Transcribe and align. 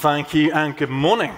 Thank 0.00 0.32
you 0.32 0.50
and 0.52 0.74
good 0.74 0.88
morning. 0.88 1.30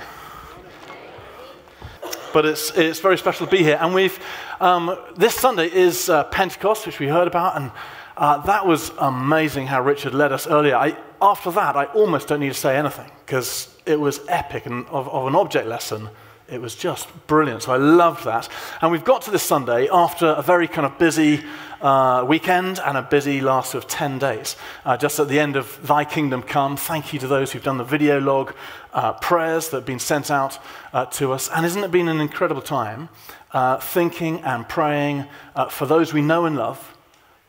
But 2.33 2.47
it's, 2.47 2.71
it's 2.79 3.01
very 3.01 3.19
special 3.19 3.45
to 3.45 3.51
be 3.51 3.65
here. 3.65 3.77
And 3.81 3.93
we've, 3.93 4.17
um, 4.61 4.97
this 5.17 5.35
Sunday 5.35 5.67
is 5.67 6.09
uh, 6.09 6.23
Pentecost, 6.23 6.87
which 6.87 7.01
we 7.01 7.09
heard 7.09 7.27
about. 7.27 7.57
And 7.57 7.73
uh, 8.17 8.41
that 8.43 8.65
was 8.65 8.93
amazing 9.01 9.67
how 9.67 9.83
Richard 9.83 10.15
led 10.15 10.31
us 10.31 10.47
earlier. 10.47 10.77
I, 10.77 10.97
after 11.21 11.51
that, 11.51 11.75
I 11.75 11.87
almost 11.87 12.29
don't 12.29 12.39
need 12.39 12.51
to 12.51 12.55
say 12.55 12.77
anything 12.77 13.11
because 13.27 13.77
it 13.85 13.99
was 13.99 14.21
epic 14.29 14.67
and 14.67 14.87
of, 14.87 15.09
of 15.09 15.27
an 15.27 15.35
object 15.35 15.67
lesson 15.67 16.09
it 16.53 16.61
was 16.61 16.75
just 16.75 17.09
brilliant. 17.27 17.63
So 17.63 17.73
I 17.73 17.79
loved 17.79 18.27
that. 18.27 18.47
And 18.83 18.93
we've 18.93 19.05
got 19.05 19.23
to 19.23 19.31
this 19.31 19.43
Sunday 19.43 19.89
after 19.91 20.27
a 20.27 20.43
very 20.43 20.69
kind 20.69 20.85
of 20.85 20.99
busy 20.99 21.43
uh, 21.81 22.27
weekend 22.29 22.79
and 22.79 22.99
a 22.99 23.03
busy 23.03 23.41
last 23.41 23.73
of 23.73 23.89
10 23.89 24.19
days. 24.19 24.57
Uh, 24.85 24.99
just 24.99 25.19
at 25.19 25.29
the 25.29 25.41
end 25.41 25.57
of 25.57 25.79
Thy 25.87 26.05
Kingdom 26.05 26.43
Come, 26.43 26.77
thank 26.77 27.15
you 27.15 27.19
to 27.21 27.27
those 27.27 27.53
who've 27.53 27.63
done 27.63 27.79
the 27.79 27.85
video 27.85 28.21
log 28.21 28.55
uh, 28.93 29.15
prayers 29.15 29.71
that 29.71 29.79
have 29.79 29.87
been 29.87 29.99
sent 29.99 30.31
out 30.31 30.59
uh, 30.93 31.07
to 31.07 31.33
us. 31.33 31.49
And 31.49 31.65
isn't 31.65 31.83
it 31.83 31.91
been 31.91 32.09
an 32.09 32.21
incredible 32.21 32.63
time 32.63 33.09
uh, 33.53 33.79
thinking 33.79 34.43
and 34.43 34.69
praying 34.69 35.25
uh, 35.57 35.71
for 35.71 35.87
those 35.87 36.13
we 36.13 36.21
know 36.21 36.45
and 36.45 36.57
love 36.57 36.95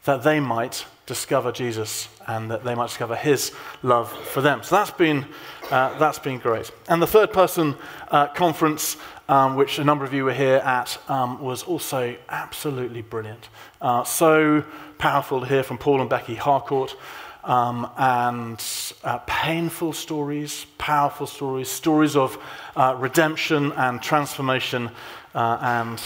that 0.05 0.23
they 0.23 0.39
might 0.39 0.85
discover 1.05 1.51
Jesus 1.51 2.07
and 2.27 2.49
that 2.49 2.63
they 2.63 2.75
might 2.75 2.87
discover 2.87 3.15
his 3.15 3.51
love 3.81 4.11
for 4.11 4.41
them. 4.41 4.63
So 4.63 4.75
that's 4.75 4.91
been, 4.91 5.25
uh, 5.69 5.97
that's 5.99 6.19
been 6.19 6.39
great. 6.39 6.71
And 6.87 7.01
the 7.01 7.07
third 7.07 7.33
person 7.33 7.75
uh, 8.09 8.27
conference, 8.27 8.97
um, 9.27 9.55
which 9.55 9.79
a 9.79 9.83
number 9.83 10.05
of 10.05 10.13
you 10.13 10.25
were 10.25 10.33
here 10.33 10.57
at, 10.57 10.97
um, 11.09 11.41
was 11.41 11.63
also 11.63 12.15
absolutely 12.29 13.01
brilliant. 13.01 13.49
Uh, 13.81 14.03
so 14.03 14.63
powerful 14.97 15.41
to 15.41 15.45
hear 15.45 15.63
from 15.63 15.77
Paul 15.77 15.99
and 16.01 16.09
Becky 16.09 16.35
Harcourt. 16.35 16.95
Um, 17.43 17.89
and 17.97 18.63
uh, 19.03 19.17
painful 19.27 19.91
stories, 19.91 20.65
powerful 20.77 21.27
stories, 21.27 21.67
stories 21.67 22.15
of 22.15 22.37
uh, 22.77 22.95
redemption 22.97 23.73
and 23.73 24.01
transformation, 24.01 24.89
uh, 25.35 25.57
and 25.59 26.01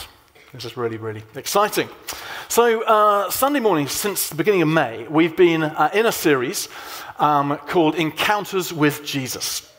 this 0.54 0.64
is 0.64 0.78
really, 0.78 0.98
really 0.98 1.24
exciting. 1.36 1.90
So, 2.48 2.82
uh, 2.84 3.30
Sunday 3.30 3.60
morning, 3.60 3.88
since 3.88 4.30
the 4.30 4.36
beginning 4.36 4.62
of 4.62 4.70
May, 4.70 5.06
we've 5.08 5.36
been 5.36 5.64
uh, 5.64 5.90
in 5.94 6.06
a 6.06 6.12
series 6.12 6.70
um, 7.20 7.58
called 7.58 7.96
Encounters 7.96 8.72
with 8.72 9.04
Jesus. 9.04 9.70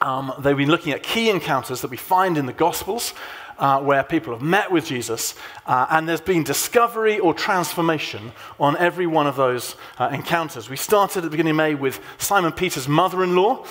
Um, 0.00 0.32
they've 0.38 0.56
been 0.56 0.70
looking 0.70 0.92
at 0.92 1.02
key 1.02 1.30
encounters 1.30 1.80
that 1.80 1.90
we 1.90 1.96
find 1.96 2.38
in 2.38 2.46
the 2.46 2.52
Gospels 2.52 3.12
uh, 3.58 3.80
where 3.80 4.04
people 4.04 4.32
have 4.32 4.42
met 4.42 4.70
with 4.70 4.86
Jesus, 4.86 5.34
uh, 5.66 5.86
and 5.90 6.08
there's 6.08 6.20
been 6.20 6.44
discovery 6.44 7.18
or 7.18 7.34
transformation 7.34 8.30
on 8.60 8.76
every 8.76 9.08
one 9.08 9.26
of 9.26 9.34
those 9.34 9.74
uh, 9.98 10.10
encounters. 10.12 10.70
We 10.70 10.76
started 10.76 11.18
at 11.18 11.24
the 11.24 11.30
beginning 11.30 11.52
of 11.52 11.56
May 11.56 11.74
with 11.74 12.00
Simon 12.18 12.52
Peter's 12.52 12.86
mother 12.86 13.24
in 13.24 13.34
law. 13.34 13.64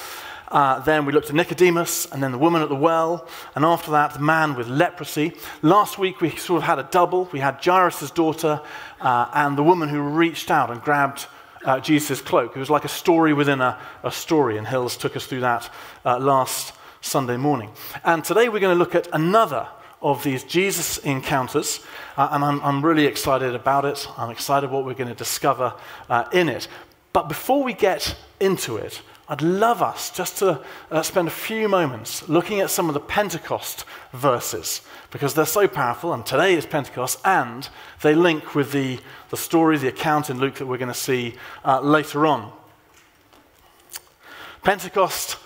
Uh, 0.49 0.79
then 0.81 1.05
we 1.05 1.13
looked 1.13 1.29
at 1.29 1.35
Nicodemus, 1.35 2.05
and 2.11 2.21
then 2.21 2.31
the 2.31 2.37
woman 2.37 2.61
at 2.61 2.69
the 2.69 2.75
well, 2.75 3.27
and 3.55 3.65
after 3.65 3.91
that, 3.91 4.13
the 4.13 4.19
man 4.19 4.55
with 4.55 4.67
leprosy. 4.67 5.33
Last 5.61 5.97
week, 5.97 6.21
we 6.21 6.29
sort 6.31 6.61
of 6.61 6.63
had 6.63 6.79
a 6.79 6.87
double. 6.91 7.29
We 7.31 7.39
had 7.39 7.63
Jairus' 7.63 8.11
daughter 8.11 8.61
uh, 9.01 9.29
and 9.33 9.57
the 9.57 9.63
woman 9.63 9.89
who 9.89 10.01
reached 10.01 10.51
out 10.51 10.69
and 10.69 10.81
grabbed 10.81 11.27
uh, 11.65 11.79
Jesus' 11.79 12.21
cloak. 12.21 12.55
It 12.55 12.59
was 12.59 12.69
like 12.69 12.85
a 12.85 12.89
story 12.89 13.33
within 13.33 13.61
a, 13.61 13.79
a 14.03 14.11
story, 14.11 14.57
and 14.57 14.67
Hills 14.67 14.97
took 14.97 15.15
us 15.15 15.25
through 15.25 15.41
that 15.41 15.69
uh, 16.05 16.19
last 16.19 16.73
Sunday 17.01 17.37
morning. 17.37 17.71
And 18.03 18.23
today, 18.23 18.49
we're 18.49 18.59
going 18.59 18.75
to 18.75 18.79
look 18.79 18.95
at 18.95 19.07
another 19.13 19.67
of 20.01 20.21
these 20.21 20.43
Jesus 20.43 20.97
encounters, 20.99 21.79
uh, 22.17 22.29
and 22.31 22.43
I'm, 22.43 22.61
I'm, 22.61 22.85
really 22.85 23.05
excited 23.05 23.55
about 23.55 23.85
it. 23.85 24.05
I'm 24.17 24.29
excited 24.29 24.69
what 24.69 24.85
we're 24.85 24.93
going 24.93 25.09
to 25.09 25.15
discover 25.15 25.73
uh, 26.09 26.25
in 26.33 26.49
it. 26.49 26.67
But 27.13 27.29
before 27.29 27.63
we 27.63 27.73
get 27.73 28.15
into 28.39 28.75
it, 28.75 29.01
I'd 29.29 29.41
love 29.41 29.81
us 29.81 30.09
just 30.09 30.39
to 30.39 30.61
uh, 30.91 31.01
spend 31.01 31.29
a 31.29 31.31
few 31.31 31.69
moments 31.69 32.27
looking 32.27 32.59
at 32.59 32.69
some 32.69 32.89
of 32.89 32.93
the 32.93 32.99
Pentecost 32.99 33.85
verses 34.11 34.81
because 35.11 35.33
they're 35.33 35.45
so 35.45 35.65
powerful, 35.65 36.13
and 36.13 36.25
today 36.25 36.55
is 36.55 36.65
Pentecost, 36.65 37.19
and 37.23 37.69
they 38.01 38.15
link 38.15 38.53
with 38.53 38.73
the, 38.73 38.99
the 39.29 39.37
story, 39.37 39.77
the 39.77 39.87
account 39.87 40.29
in 40.29 40.39
Luke 40.39 40.55
that 40.55 40.65
we're 40.65 40.77
going 40.77 40.91
to 40.91 40.93
see 40.93 41.35
uh, 41.63 41.79
later 41.79 42.27
on. 42.27 42.51
Pentecost 44.61 45.37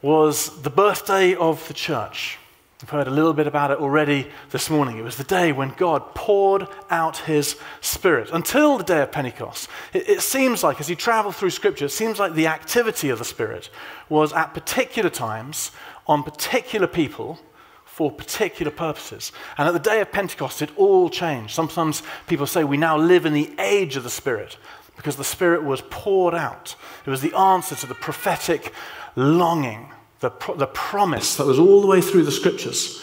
was 0.00 0.62
the 0.62 0.70
birthday 0.70 1.34
of 1.34 1.66
the 1.66 1.74
church. 1.74 2.38
We've 2.82 2.90
heard 2.90 3.06
a 3.06 3.10
little 3.10 3.32
bit 3.32 3.46
about 3.46 3.70
it 3.70 3.78
already 3.78 4.30
this 4.50 4.68
morning. 4.68 4.98
It 4.98 5.02
was 5.02 5.16
the 5.16 5.24
day 5.24 5.50
when 5.50 5.70
God 5.78 6.14
poured 6.14 6.68
out 6.90 7.16
his 7.16 7.56
Spirit. 7.80 8.28
Until 8.30 8.76
the 8.76 8.84
day 8.84 9.00
of 9.00 9.10
Pentecost, 9.10 9.70
it, 9.94 10.06
it, 10.06 10.20
seems 10.20 10.62
like, 10.62 10.78
as 10.78 10.90
you 10.90 10.94
travel 10.94 11.32
through 11.32 11.50
Scripture, 11.50 11.86
it 11.86 11.90
seems 11.90 12.18
like 12.18 12.34
the 12.34 12.48
activity 12.48 13.08
of 13.08 13.18
the 13.18 13.24
Spirit 13.24 13.70
was 14.10 14.34
at 14.34 14.52
particular 14.52 15.08
times, 15.08 15.70
on 16.06 16.22
particular 16.22 16.86
people, 16.86 17.38
for 17.86 18.12
particular 18.12 18.70
purposes. 18.70 19.32
And 19.56 19.66
at 19.66 19.72
the 19.72 19.80
day 19.80 20.02
of 20.02 20.12
Pentecost, 20.12 20.60
it 20.60 20.70
all 20.76 21.08
changed. 21.08 21.54
Sometimes 21.54 22.02
people 22.26 22.46
say 22.46 22.62
we 22.62 22.76
now 22.76 22.98
live 22.98 23.24
in 23.24 23.32
the 23.32 23.54
age 23.58 23.96
of 23.96 24.04
the 24.04 24.10
Spirit 24.10 24.58
because 24.96 25.16
the 25.16 25.24
Spirit 25.24 25.64
was 25.64 25.80
poured 25.88 26.34
out. 26.34 26.76
It 27.06 27.10
was 27.10 27.22
the 27.22 27.34
answer 27.34 27.74
to 27.74 27.86
the 27.86 27.94
prophetic 27.94 28.74
longing 29.14 29.92
the, 30.20 30.30
pro- 30.30 30.56
the 30.56 30.66
promise 30.66 31.36
that 31.36 31.46
was 31.46 31.58
all 31.58 31.80
the 31.80 31.86
way 31.86 32.00
through 32.00 32.24
the 32.24 32.32
scriptures. 32.32 33.02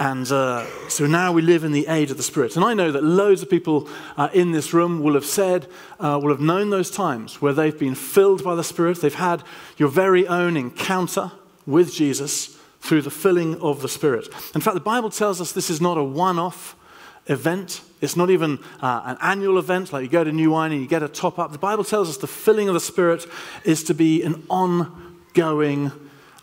And 0.00 0.32
uh, 0.32 0.64
so 0.88 1.06
now 1.06 1.30
we 1.30 1.42
live 1.42 1.62
in 1.62 1.72
the 1.72 1.86
age 1.86 2.10
of 2.10 2.16
the 2.16 2.22
Spirit. 2.22 2.56
And 2.56 2.64
I 2.64 2.72
know 2.72 2.90
that 2.90 3.04
loads 3.04 3.42
of 3.42 3.50
people 3.50 3.86
uh, 4.16 4.30
in 4.32 4.50
this 4.50 4.72
room 4.72 5.02
will 5.02 5.12
have 5.12 5.26
said, 5.26 5.66
uh, 5.98 6.18
will 6.22 6.30
have 6.30 6.40
known 6.40 6.70
those 6.70 6.90
times 6.90 7.42
where 7.42 7.52
they've 7.52 7.78
been 7.78 7.94
filled 7.94 8.42
by 8.42 8.54
the 8.54 8.64
Spirit. 8.64 9.02
They've 9.02 9.14
had 9.14 9.42
your 9.76 9.90
very 9.90 10.26
own 10.26 10.56
encounter 10.56 11.32
with 11.66 11.92
Jesus 11.92 12.56
through 12.80 13.02
the 13.02 13.10
filling 13.10 13.60
of 13.60 13.82
the 13.82 13.90
Spirit. 13.90 14.26
In 14.54 14.62
fact, 14.62 14.72
the 14.72 14.80
Bible 14.80 15.10
tells 15.10 15.38
us 15.38 15.52
this 15.52 15.68
is 15.68 15.82
not 15.82 15.98
a 15.98 16.02
one 16.02 16.38
off 16.38 16.76
event. 17.26 17.82
It's 18.00 18.16
not 18.16 18.30
even 18.30 18.58
uh, 18.80 19.02
an 19.04 19.18
annual 19.20 19.58
event 19.58 19.92
like 19.92 20.02
you 20.02 20.08
go 20.08 20.24
to 20.24 20.32
New 20.32 20.52
Wine 20.52 20.72
and 20.72 20.80
you 20.80 20.88
get 20.88 21.02
a 21.02 21.08
top 21.08 21.38
up. 21.38 21.52
The 21.52 21.58
Bible 21.58 21.84
tells 21.84 22.08
us 22.08 22.16
the 22.16 22.26
filling 22.26 22.68
of 22.68 22.74
the 22.74 22.80
Spirit 22.80 23.26
is 23.64 23.84
to 23.84 23.92
be 23.92 24.22
an 24.22 24.44
on 24.48 25.09
ongoing 25.30 25.92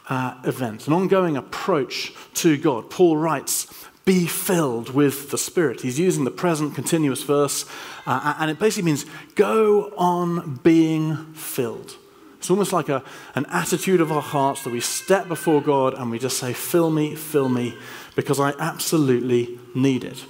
uh, 0.08 0.36
event, 0.46 0.88
an 0.88 0.94
ongoing 0.94 1.36
approach 1.36 2.14
to 2.36 2.58
God. 2.58 2.90
Paul 2.90 3.18
writes, 3.18 3.68
be 4.06 4.25
filled 4.25 4.94
with 4.94 5.31
the 5.31 5.38
Spirit. 5.38 5.81
He's 5.81 6.00
using 6.00 6.24
the 6.24 6.31
present 6.31 6.75
continuous 6.75 7.24
verse, 7.24 7.66
uh, 8.06 8.36
and 8.40 8.50
it 8.50 8.58
basically 8.58 8.86
means 8.86 9.06
go 9.36 9.92
on 9.97 10.62
being 10.64 11.34
filled. 11.34 11.97
It's 12.38 12.50
almost 12.50 12.72
like 12.72 12.88
a, 12.88 13.03
an 13.36 13.46
attitude 13.50 14.00
of 14.00 14.12
our 14.12 14.22
hearts 14.22 14.64
that 14.64 14.72
we 14.72 14.80
step 14.80 15.28
before 15.28 15.62
God 15.62 15.94
and 15.94 16.09
we 16.09 16.20
just 16.20 16.38
say, 16.38 16.53
Fill 16.53 16.90
me, 16.90 17.16
fill 17.16 17.50
me, 17.50 17.76
because 18.16 18.40
I 18.40 18.53
absolutely 18.59 19.59
need 19.76 20.06
it. 20.06 20.24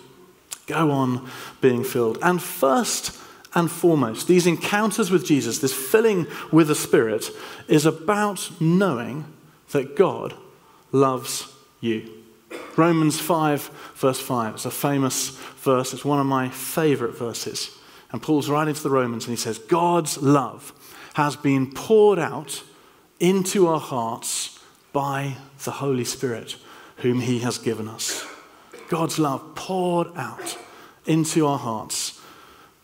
Go 0.66 0.90
on 0.90 1.29
being 1.62 1.84
filled. 1.84 2.17
And 2.23 2.41
first, 2.41 3.16
and 3.57 3.72
foremost. 3.72 4.28
These 4.28 4.45
encounters 4.45 5.09
with 5.09 5.25
Jesus, 5.25 5.57
this 5.57 5.73
filling 5.73 6.28
with 6.51 6.68
the 6.68 6.75
Spirit, 6.75 7.25
is 7.68 7.88
about 7.88 8.51
knowing 8.62 9.25
that 9.72 9.95
God 9.95 10.35
loves 10.91 11.51
you. 11.81 12.07
Romans 12.78 13.19
5, 13.19 13.72
verse 13.96 14.19
5. 14.19 14.53
It's 14.53 14.66
a 14.66 14.72
famous 14.72 15.29
verse. 15.29 15.91
It's 15.91 16.06
one 16.06 16.19
of 16.19 16.28
my 16.28 16.50
favorite 16.50 17.17
verses. 17.17 17.75
And 18.12 18.22
Paul's 18.22 18.47
right 18.47 18.67
into 18.67 18.84
the 18.84 18.91
Romans 18.91 19.25
and 19.25 19.35
he 19.35 19.41
says, 19.41 19.57
God's 19.57 20.19
love 20.22 20.72
has 21.16 21.35
been 21.35 21.73
poured 21.73 22.19
out 22.19 22.62
into 23.19 23.66
our 23.66 23.79
hearts 23.79 24.59
by 24.94 25.35
the 25.63 25.72
Holy 25.72 26.06
Spirit, 26.06 26.57
whom 26.97 27.22
he 27.22 27.40
has 27.40 27.57
given 27.57 27.88
us. 27.88 28.23
God's 28.88 29.17
love 29.17 29.56
poured 29.56 30.16
out 30.16 30.59
into 31.07 31.47
our 31.47 31.57
hearts 31.57 32.16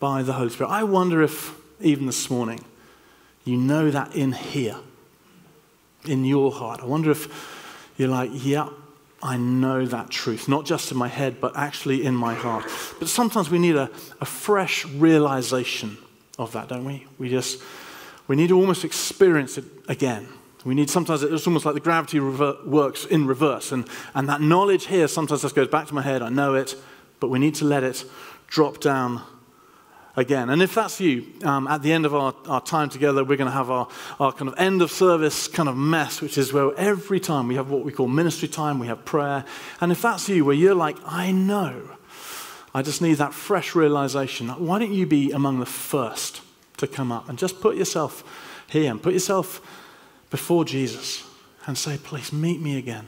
by 0.03 0.21
the 0.21 0.33
Holy 0.33 0.49
Spirit. 0.49 0.69
I 0.69 0.83
wonder 0.83 1.21
if, 1.21 1.55
even 1.79 2.07
this 2.07 2.29
morning, 2.29 2.59
you 3.45 3.55
know 3.55 3.89
that 3.89 4.13
in 4.13 4.33
here, 4.33 4.75
in 6.03 6.25
your 6.25 6.51
heart. 6.51 6.81
I 6.81 6.85
wonder 6.87 7.09
if 7.09 7.93
you're 7.95 8.09
like, 8.09 8.29
yeah, 8.33 8.67
I 9.21 9.37
know 9.37 9.85
that 9.85 10.09
truth, 10.09 10.49
not 10.49 10.65
just 10.65 10.91
in 10.91 10.97
my 10.97 11.07
head, 11.07 11.39
but 11.39 11.55
actually 11.55 12.03
in 12.03 12.15
my 12.15 12.33
heart. 12.33 12.65
But 12.99 13.07
sometimes 13.07 13.49
we 13.49 13.59
need 13.59 13.77
a, 13.77 13.89
a 14.19 14.25
fresh 14.25 14.85
realization 14.85 15.97
of 16.37 16.51
that, 16.51 16.67
don't 16.67 16.83
we? 16.83 17.07
We 17.17 17.29
just, 17.29 17.61
we 18.27 18.35
need 18.35 18.49
to 18.49 18.59
almost 18.59 18.83
experience 18.83 19.57
it 19.57 19.63
again. 19.87 20.27
We 20.65 20.75
need 20.75 20.89
sometimes 20.89 21.23
it's 21.23 21.47
almost 21.47 21.63
like 21.63 21.75
the 21.75 21.79
gravity 21.79 22.19
rever- 22.19 22.57
works 22.65 23.05
in 23.05 23.25
reverse. 23.25 23.71
And, 23.71 23.87
and 24.13 24.27
that 24.27 24.41
knowledge 24.41 24.87
here 24.87 25.07
sometimes 25.07 25.43
just 25.43 25.55
goes 25.55 25.69
back 25.69 25.87
to 25.87 25.93
my 25.93 26.01
head. 26.01 26.21
I 26.21 26.27
know 26.27 26.55
it, 26.55 26.75
but 27.21 27.29
we 27.29 27.39
need 27.39 27.55
to 27.55 27.63
let 27.63 27.85
it 27.85 28.03
drop 28.49 28.81
down 28.81 29.21
again. 30.15 30.49
And 30.49 30.61
if 30.61 30.75
that's 30.75 30.99
you, 30.99 31.25
um, 31.43 31.67
at 31.67 31.81
the 31.81 31.91
end 31.91 32.05
of 32.05 32.13
our, 32.13 32.33
our 32.47 32.61
time 32.61 32.89
together, 32.89 33.23
we're 33.23 33.37
going 33.37 33.49
to 33.49 33.51
have 33.51 33.69
our, 33.69 33.87
our 34.19 34.31
kind 34.31 34.47
of 34.47 34.55
end 34.59 34.81
of 34.81 34.91
service 34.91 35.47
kind 35.47 35.67
of 35.67 35.75
mess, 35.75 36.21
which 36.21 36.37
is 36.37 36.53
where 36.53 36.73
every 36.77 37.19
time 37.19 37.47
we 37.47 37.55
have 37.55 37.69
what 37.69 37.83
we 37.83 37.91
call 37.91 38.07
ministry 38.07 38.47
time, 38.47 38.79
we 38.79 38.87
have 38.87 39.05
prayer. 39.05 39.45
And 39.81 39.91
if 39.91 40.01
that's 40.01 40.29
you, 40.29 40.45
where 40.45 40.55
you're 40.55 40.75
like, 40.75 40.97
I 41.05 41.31
know, 41.31 41.97
I 42.73 42.81
just 42.81 43.01
need 43.01 43.15
that 43.15 43.33
fresh 43.33 43.75
realization, 43.75 44.49
why 44.49 44.79
don't 44.79 44.93
you 44.93 45.05
be 45.05 45.31
among 45.31 45.59
the 45.59 45.65
first 45.65 46.41
to 46.77 46.87
come 46.87 47.11
up 47.11 47.29
and 47.29 47.37
just 47.37 47.61
put 47.61 47.75
yourself 47.75 48.23
here 48.69 48.89
and 48.89 49.01
put 49.01 49.13
yourself 49.13 49.61
before 50.29 50.65
Jesus 50.65 51.23
and 51.65 51.77
say, 51.77 51.97
Please 51.97 52.33
meet 52.33 52.59
me 52.59 52.77
again. 52.77 53.07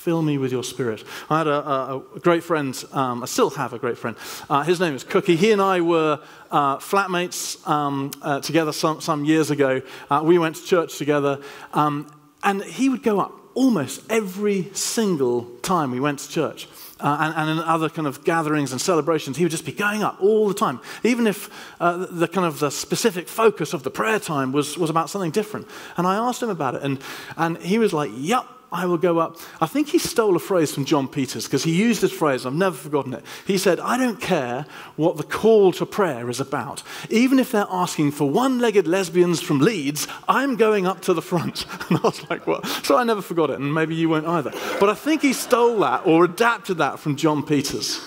Fill 0.00 0.22
me 0.22 0.38
with 0.38 0.50
your 0.50 0.64
spirit. 0.64 1.04
I 1.28 1.36
had 1.36 1.46
a, 1.46 1.68
a, 1.68 2.02
a 2.16 2.20
great 2.20 2.42
friend, 2.42 2.74
um, 2.92 3.22
I 3.22 3.26
still 3.26 3.50
have 3.50 3.74
a 3.74 3.78
great 3.78 3.98
friend. 3.98 4.16
Uh, 4.48 4.62
his 4.62 4.80
name 4.80 4.94
is 4.94 5.04
Cookie. 5.04 5.36
He 5.36 5.52
and 5.52 5.60
I 5.60 5.82
were 5.82 6.20
uh, 6.50 6.78
flatmates 6.78 7.68
um, 7.68 8.10
uh, 8.22 8.40
together 8.40 8.72
some, 8.72 9.02
some 9.02 9.26
years 9.26 9.50
ago. 9.50 9.82
Uh, 10.08 10.22
we 10.24 10.38
went 10.38 10.56
to 10.56 10.64
church 10.64 10.96
together, 10.96 11.42
um, 11.74 12.10
and 12.42 12.64
he 12.64 12.88
would 12.88 13.02
go 13.02 13.20
up 13.20 13.34
almost 13.52 14.00
every 14.10 14.70
single 14.72 15.42
time 15.60 15.90
we 15.90 16.00
went 16.00 16.20
to 16.20 16.30
church. 16.30 16.66
Uh, 16.98 17.18
and, 17.20 17.34
and, 17.36 17.58
in 17.58 17.64
other 17.66 17.90
kind 17.90 18.08
of 18.08 18.24
gatherings 18.24 18.72
and 18.72 18.80
celebrations, 18.80 19.36
he 19.36 19.44
would 19.44 19.50
just 19.50 19.66
be 19.66 19.72
going 19.72 20.02
up 20.02 20.16
all 20.18 20.48
the 20.48 20.54
time, 20.54 20.80
even 21.04 21.26
if 21.26 21.50
uh, 21.78 22.06
the 22.10 22.26
kind 22.26 22.46
of 22.46 22.58
the 22.58 22.70
specific 22.70 23.28
focus 23.28 23.74
of 23.74 23.82
the 23.82 23.90
prayer 23.90 24.18
time 24.18 24.50
was, 24.50 24.78
was 24.78 24.88
about 24.88 25.10
something 25.10 25.30
different. 25.30 25.68
And 25.98 26.06
I 26.06 26.14
asked 26.14 26.42
him 26.42 26.48
about 26.48 26.74
it, 26.74 26.82
and, 26.82 26.98
and 27.36 27.58
he 27.58 27.78
was 27.78 27.92
like, 27.92 28.10
"Yep, 28.14 28.46
I 28.72 28.86
will 28.86 28.98
go 28.98 29.18
up. 29.18 29.36
I 29.60 29.66
think 29.66 29.88
he 29.88 29.98
stole 29.98 30.36
a 30.36 30.38
phrase 30.38 30.72
from 30.72 30.84
John 30.84 31.08
Peters 31.08 31.44
because 31.44 31.64
he 31.64 31.74
used 31.74 32.02
this 32.02 32.12
phrase, 32.12 32.46
I've 32.46 32.54
never 32.54 32.76
forgotten 32.76 33.14
it. 33.14 33.24
He 33.44 33.58
said, 33.58 33.80
I 33.80 33.96
don't 33.96 34.20
care 34.20 34.64
what 34.94 35.16
the 35.16 35.24
call 35.24 35.72
to 35.72 35.86
prayer 35.86 36.30
is 36.30 36.38
about. 36.38 36.84
Even 37.08 37.40
if 37.40 37.50
they're 37.50 37.66
asking 37.68 38.12
for 38.12 38.30
one 38.30 38.60
legged 38.60 38.86
lesbians 38.86 39.40
from 39.40 39.58
Leeds, 39.58 40.06
I'm 40.28 40.54
going 40.54 40.86
up 40.86 41.00
to 41.02 41.14
the 41.14 41.22
front. 41.22 41.66
And 41.90 41.98
I 41.98 42.02
was 42.02 42.30
like, 42.30 42.46
what? 42.46 42.64
So 42.84 42.96
I 42.96 43.02
never 43.02 43.20
forgot 43.20 43.50
it, 43.50 43.58
and 43.58 43.74
maybe 43.74 43.96
you 43.96 44.08
won't 44.08 44.26
either. 44.26 44.52
But 44.78 44.90
I 44.90 44.94
think 44.94 45.22
he 45.22 45.32
stole 45.32 45.80
that 45.80 46.06
or 46.06 46.24
adapted 46.24 46.78
that 46.78 47.00
from 47.00 47.16
John 47.16 47.42
Peters. 47.42 48.00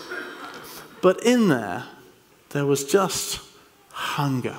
But 1.01 1.21
in 1.25 1.49
there, 1.49 1.83
there 2.51 2.65
was 2.65 2.85
just 2.85 3.41
hunger, 3.91 4.55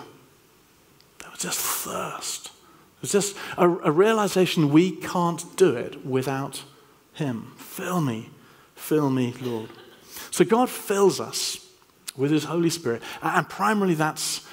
there 1.21 1.31
was 1.31 1.41
just 1.41 1.59
thirst. 1.59 2.51
It's 3.05 3.13
just 3.13 3.37
a, 3.59 3.69
a 3.69 3.91
realization 3.91 4.73
we 4.73 4.91
can't 4.91 5.45
do 5.59 5.77
it 5.77 6.07
without 6.07 6.65
Him. 7.13 7.53
Fill 7.59 8.01
me, 8.01 8.31
fill 8.75 9.11
me, 9.11 9.35
Lord. 9.43 9.69
So 10.31 10.43
God 10.43 10.71
fills 10.71 11.21
us 11.21 11.69
with 12.17 12.31
His 12.31 12.45
Holy 12.45 12.71
Spirit. 12.71 13.03
And 13.21 13.47
primarily 13.47 13.93
that's 13.93 14.49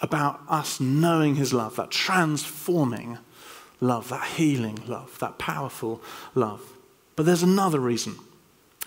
about 0.00 0.40
us 0.48 0.80
knowing 0.80 1.36
His 1.36 1.54
love, 1.54 1.76
that 1.76 1.92
transforming 1.92 3.18
love, 3.80 4.08
that 4.08 4.24
healing 4.24 4.82
love, 4.88 5.16
that 5.20 5.38
powerful 5.38 6.02
love. 6.34 6.60
But 7.14 7.26
there's 7.26 7.44
another 7.44 7.78
reason 7.78 8.16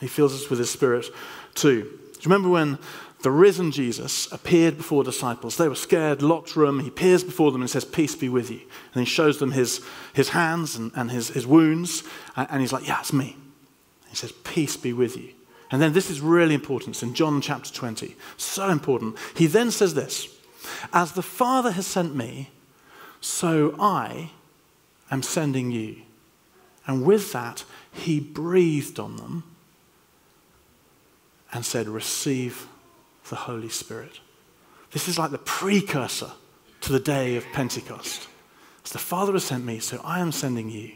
He 0.01 0.07
fills 0.07 0.33
us 0.33 0.49
with 0.49 0.59
His 0.59 0.69
Spirit 0.69 1.05
too. 1.55 1.83
Do 1.83 1.87
you 1.87 2.25
remember 2.25 2.49
when 2.49 2.77
the 3.21 3.31
risen 3.31 3.71
Jesus 3.71 4.31
appeared 4.31 4.77
before 4.77 5.03
disciples. 5.03 5.57
They 5.57 5.67
were 5.67 5.75
scared, 5.75 6.21
locked 6.21 6.55
room. 6.55 6.79
He 6.81 6.89
appears 6.89 7.23
before 7.23 7.51
them 7.51 7.61
and 7.61 7.69
says, 7.69 7.83
Peace 7.83 8.15
be 8.15 8.29
with 8.29 8.51
you. 8.51 8.61
And 8.93 9.01
he 9.01 9.05
shows 9.05 9.39
them 9.39 9.51
his, 9.51 9.83
his 10.13 10.29
hands 10.29 10.75
and, 10.75 10.91
and 10.95 11.09
his, 11.09 11.29
his 11.29 11.47
wounds. 11.47 12.03
And 12.35 12.61
he's 12.61 12.71
like, 12.71 12.87
Yeah, 12.87 12.99
it's 12.99 13.13
me. 13.13 13.35
He 14.09 14.15
says, 14.15 14.31
Peace 14.43 14.77
be 14.77 14.93
with 14.93 15.17
you. 15.17 15.29
And 15.71 15.81
then 15.81 15.93
this 15.93 16.09
is 16.09 16.21
really 16.21 16.53
important. 16.53 16.95
It's 16.95 17.03
in 17.03 17.13
John 17.13 17.41
chapter 17.41 17.73
20. 17.73 18.15
So 18.37 18.69
important. 18.69 19.17
He 19.35 19.47
then 19.47 19.71
says 19.71 19.95
this 19.95 20.27
As 20.93 21.13
the 21.13 21.23
Father 21.23 21.71
has 21.71 21.87
sent 21.87 22.15
me, 22.15 22.51
so 23.19 23.75
I 23.79 24.29
am 25.09 25.23
sending 25.23 25.71
you. 25.71 25.97
And 26.85 27.03
with 27.03 27.33
that, 27.33 27.65
he 27.91 28.19
breathed 28.19 28.99
on 28.99 29.17
them 29.17 29.43
and 31.51 31.65
said, 31.65 31.87
Receive 31.87 32.67
the 33.29 33.35
Holy 33.35 33.69
Spirit. 33.69 34.19
This 34.91 35.07
is 35.07 35.17
like 35.17 35.31
the 35.31 35.37
precursor 35.37 36.31
to 36.81 36.91
the 36.91 36.99
day 36.99 37.35
of 37.35 37.45
Pentecost. 37.53 38.27
As 38.85 38.91
the 38.91 38.99
Father 38.99 39.33
has 39.33 39.43
sent 39.43 39.65
me, 39.65 39.79
so 39.79 39.99
I 40.03 40.19
am 40.19 40.31
sending 40.31 40.69
you. 40.69 40.91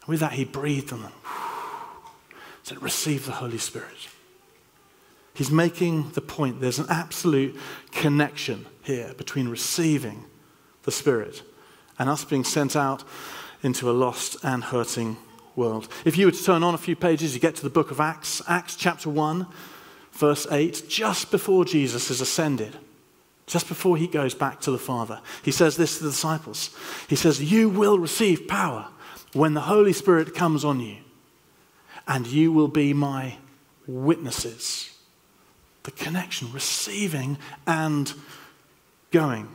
And 0.00 0.08
with 0.08 0.20
that, 0.20 0.32
he 0.32 0.44
breathed 0.44 0.92
on 0.92 1.02
them. 1.02 1.12
Said, 2.62 2.82
Receive 2.82 3.24
the 3.24 3.32
Holy 3.32 3.58
Spirit. 3.58 4.08
He's 5.32 5.50
making 5.50 6.10
the 6.10 6.20
point 6.20 6.60
there's 6.60 6.80
an 6.80 6.86
absolute 6.90 7.56
connection 7.92 8.66
here 8.82 9.14
between 9.16 9.48
receiving 9.48 10.24
the 10.82 10.90
Spirit 10.90 11.42
and 11.98 12.10
us 12.10 12.24
being 12.24 12.44
sent 12.44 12.74
out 12.76 13.04
into 13.62 13.90
a 13.90 13.92
lost 13.92 14.36
and 14.42 14.64
hurting 14.64 15.16
world. 15.56 15.88
If 16.04 16.18
you 16.18 16.26
were 16.26 16.32
to 16.32 16.44
turn 16.44 16.62
on 16.62 16.74
a 16.74 16.78
few 16.78 16.96
pages, 16.96 17.34
you 17.34 17.40
get 17.40 17.54
to 17.56 17.62
the 17.62 17.70
book 17.70 17.90
of 17.90 18.00
Acts, 18.00 18.42
Acts 18.48 18.76
chapter 18.76 19.08
1 19.10 19.46
verse 20.18 20.46
8, 20.50 20.84
just 20.88 21.30
before 21.30 21.64
Jesus 21.64 22.10
is 22.10 22.20
ascended, 22.20 22.76
just 23.46 23.68
before 23.68 23.96
he 23.96 24.06
goes 24.06 24.34
back 24.34 24.60
to 24.60 24.70
the 24.70 24.78
Father, 24.78 25.20
he 25.42 25.52
says 25.52 25.76
this 25.76 25.98
to 25.98 26.04
the 26.04 26.10
disciples. 26.10 26.76
He 27.08 27.16
says, 27.16 27.40
You 27.40 27.68
will 27.68 27.98
receive 27.98 28.48
power 28.48 28.88
when 29.32 29.54
the 29.54 29.62
Holy 29.62 29.92
Spirit 29.92 30.34
comes 30.34 30.64
on 30.64 30.80
you, 30.80 30.96
and 32.06 32.26
you 32.26 32.52
will 32.52 32.68
be 32.68 32.92
my 32.92 33.38
witnesses. 33.86 34.90
The 35.84 35.92
connection, 35.92 36.52
receiving 36.52 37.38
and 37.66 38.12
going. 39.10 39.48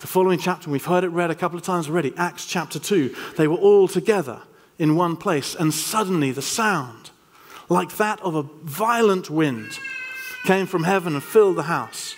The 0.00 0.08
following 0.08 0.40
chapter, 0.40 0.68
we've 0.68 0.84
heard 0.84 1.04
it 1.04 1.08
read 1.08 1.30
a 1.30 1.36
couple 1.36 1.58
of 1.58 1.64
times 1.64 1.88
already, 1.88 2.12
Acts 2.16 2.46
chapter 2.46 2.80
2. 2.80 3.14
They 3.36 3.46
were 3.46 3.56
all 3.56 3.86
together 3.86 4.42
in 4.78 4.96
one 4.96 5.16
place, 5.16 5.54
and 5.54 5.72
suddenly 5.72 6.32
the 6.32 6.42
sound 6.42 7.11
like 7.72 7.96
that 7.96 8.20
of 8.20 8.34
a 8.34 8.42
violent 8.42 9.30
wind, 9.30 9.78
came 10.44 10.66
from 10.66 10.84
heaven 10.84 11.14
and 11.14 11.22
filled 11.22 11.56
the 11.56 11.64
house. 11.64 12.14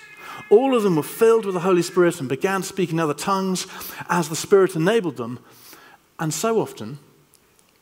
All 0.50 0.74
of 0.74 0.82
them 0.82 0.96
were 0.96 1.02
filled 1.02 1.46
with 1.46 1.54
the 1.54 1.60
Holy 1.60 1.82
Spirit 1.82 2.20
and 2.20 2.28
began 2.28 2.62
speaking 2.62 2.98
other 2.98 3.14
tongues 3.14 3.66
as 4.08 4.28
the 4.28 4.36
Spirit 4.36 4.74
enabled 4.74 5.16
them. 5.16 5.38
And 6.18 6.34
so 6.34 6.60
often, 6.60 6.98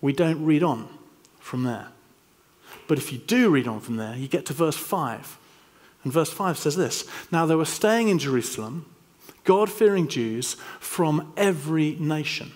we 0.00 0.12
don't 0.12 0.44
read 0.44 0.62
on 0.62 0.88
from 1.40 1.64
there. 1.64 1.88
But 2.88 2.98
if 2.98 3.12
you 3.12 3.18
do 3.18 3.50
read 3.50 3.68
on 3.68 3.80
from 3.80 3.96
there, 3.96 4.16
you 4.16 4.28
get 4.28 4.46
to 4.46 4.52
verse 4.52 4.76
5. 4.76 5.38
And 6.04 6.12
verse 6.12 6.30
5 6.30 6.58
says 6.58 6.76
this 6.76 7.08
Now 7.30 7.46
they 7.46 7.54
were 7.54 7.64
staying 7.64 8.08
in 8.08 8.18
Jerusalem, 8.18 8.86
God 9.44 9.70
fearing 9.70 10.08
Jews 10.08 10.54
from 10.78 11.32
every 11.36 11.96
nation. 11.96 12.52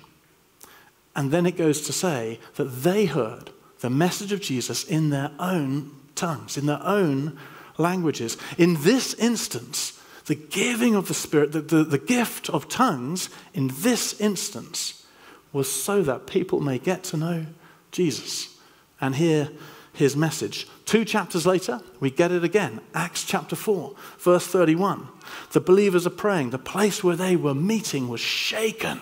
And 1.14 1.30
then 1.30 1.46
it 1.46 1.56
goes 1.56 1.82
to 1.82 1.92
say 1.92 2.38
that 2.56 2.64
they 2.64 3.06
heard 3.06 3.50
the 3.80 3.90
message 3.90 4.32
of 4.32 4.40
Jesus 4.40 4.84
in 4.84 5.10
their 5.10 5.30
own 5.38 5.90
tongues, 6.14 6.56
in 6.56 6.66
their 6.66 6.82
own 6.82 7.38
languages. 7.78 8.36
In 8.58 8.82
this 8.82 9.14
instance, 9.14 10.00
the 10.26 10.34
giving 10.34 10.94
of 10.94 11.08
the 11.08 11.14
Spirit, 11.14 11.52
the, 11.52 11.60
the, 11.60 11.84
the, 11.84 11.98
gift 11.98 12.50
of 12.50 12.68
tongues 12.68 13.30
in 13.54 13.70
this 13.78 14.20
instance 14.20 15.06
was 15.52 15.70
so 15.70 16.02
that 16.02 16.26
people 16.26 16.60
may 16.60 16.78
get 16.78 17.04
to 17.04 17.16
know 17.16 17.46
Jesus 17.92 18.56
and 19.00 19.16
hear 19.16 19.50
his 19.92 20.16
message. 20.16 20.66
Two 20.84 21.04
chapters 21.04 21.46
later, 21.46 21.80
we 22.00 22.10
get 22.10 22.32
it 22.32 22.44
again. 22.44 22.80
Acts 22.92 23.24
chapter 23.24 23.56
4, 23.56 23.94
verse 24.18 24.46
31. 24.46 25.08
The 25.52 25.60
believers 25.60 26.06
are 26.06 26.10
praying. 26.10 26.50
The 26.50 26.58
place 26.58 27.02
where 27.02 27.16
they 27.16 27.36
were 27.36 27.54
meeting 27.54 28.08
was 28.08 28.20
shaken. 28.20 29.00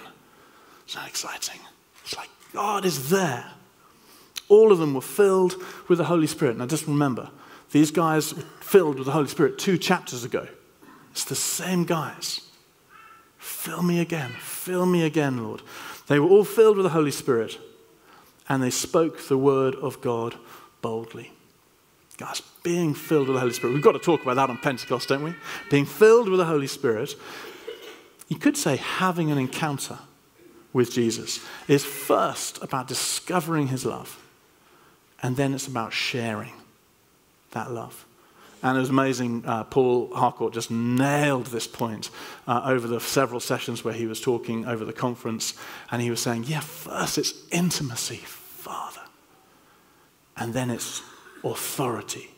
It's 0.85 0.95
not 0.95 1.09
exciting? 1.09 1.61
It's 2.04 2.16
like 2.16 2.31
God 2.52 2.85
is 2.85 3.09
there. 3.11 3.53
All 4.49 4.73
of 4.73 4.79
them 4.79 4.95
were 4.95 5.01
filled 5.01 5.55
with 5.89 5.99
the 5.99 6.05
Holy 6.05 6.27
Spirit. 6.27 6.59
Now, 6.59 6.67
just 6.67 6.87
remember, 6.87 7.31
these 7.71 7.91
guys 7.91 8.35
were 8.35 8.43
filled 8.61 8.97
with 8.97 9.07
the 9.07 9.13
Holy 9.13 9.29
Spirit 9.29 9.59
two 9.59 9.79
chapters 9.79 10.25
ago. 10.25 10.47
It's 11.13 11.25
the 11.25 11.35
same 11.35 11.85
guys. 11.85 12.41
Fill 13.39 13.83
me 13.83 14.01
again. 14.01 14.33
Fill 14.41 14.87
me 14.87 15.05
again, 15.05 15.43
Lord. 15.43 15.63
They 16.07 16.19
were 16.19 16.29
all 16.29 16.45
filled 16.45 16.77
with 16.77 16.85
the 16.85 16.91
Holy 16.91 17.11
Spirit, 17.11 17.59
and 18.49 18.63
they 18.63 18.71
spoke 18.71 19.27
the 19.27 19.39
word 19.39 19.75
of 19.77 20.01
God 20.01 20.37
boldly. 20.83 21.33
Guys, 22.17 22.43
being 22.63 22.95
filled 22.95 23.29
with 23.29 23.35
the 23.35 23.41
Holy 23.41 23.53
Spirit. 23.53 23.73
We've 23.73 23.83
got 23.83 23.93
to 23.93 23.99
talk 23.99 24.23
about 24.23 24.37
that 24.37 24.51
on 24.51 24.59
Pentecost, 24.59 25.09
don't 25.09 25.25
we? 25.25 25.35
Being 25.71 25.87
filled 25.87 26.29
with 26.29 26.39
the 26.39 26.45
Holy 26.45 26.67
Spirit. 26.67 27.17
You 28.29 28.37
could 28.37 28.57
say 28.57 28.77
having 28.77 29.31
an 29.31 29.39
encounter 29.39 29.99
with 30.73 30.93
Jesus 30.93 31.41
is 31.69 31.85
first 31.85 32.63
about 32.63 32.89
discovering 32.89 33.69
his 33.69 33.85
love 33.85 34.24
and 35.25 35.38
then 35.38 35.54
it's 35.54 35.66
about 35.66 35.95
sharing 35.95 36.52
that 37.52 37.71
love. 37.71 38.04
And 38.62 38.76
it 38.76 38.81
was 38.81 38.90
amazing. 38.90 39.43
Uh, 39.47 39.64
Paul 39.64 40.14
Harcourt 40.14 40.52
just 40.52 40.71
nailed 40.71 41.47
this 41.47 41.66
point 41.66 42.11
uh, 42.47 42.61
over 42.66 42.87
the 42.87 43.00
several 43.00 43.40
sessions 43.40 43.83
where 43.83 43.95
he 43.95 44.07
was 44.07 44.21
talking 44.21 44.66
over 44.66 44.85
the 44.85 44.93
conference. 44.93 45.54
And 45.90 46.02
he 46.02 46.11
was 46.11 46.21
saying, 46.21 46.45
yeah, 46.45 46.61
first 46.61 47.16
it's 47.16 47.33
intimacy, 47.50 48.19
Father. 48.19 49.00
And 50.37 50.52
then 50.52 50.69
it's 50.69 51.00
authority. 51.43 52.28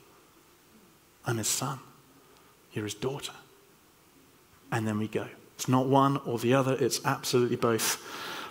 I'm 1.25 1.39
his 1.39 1.49
son. 1.49 1.81
You're 2.73 2.85
his 2.85 2.95
daughter. 2.95 3.33
And 4.71 4.87
then 4.87 4.97
we 4.97 5.09
go. 5.09 5.27
It's 5.57 5.67
not 5.67 5.87
one 5.87 6.19
or 6.19 6.39
the 6.39 6.55
other, 6.55 6.77
it's 6.79 7.05
absolutely 7.05 7.57
both 7.57 8.01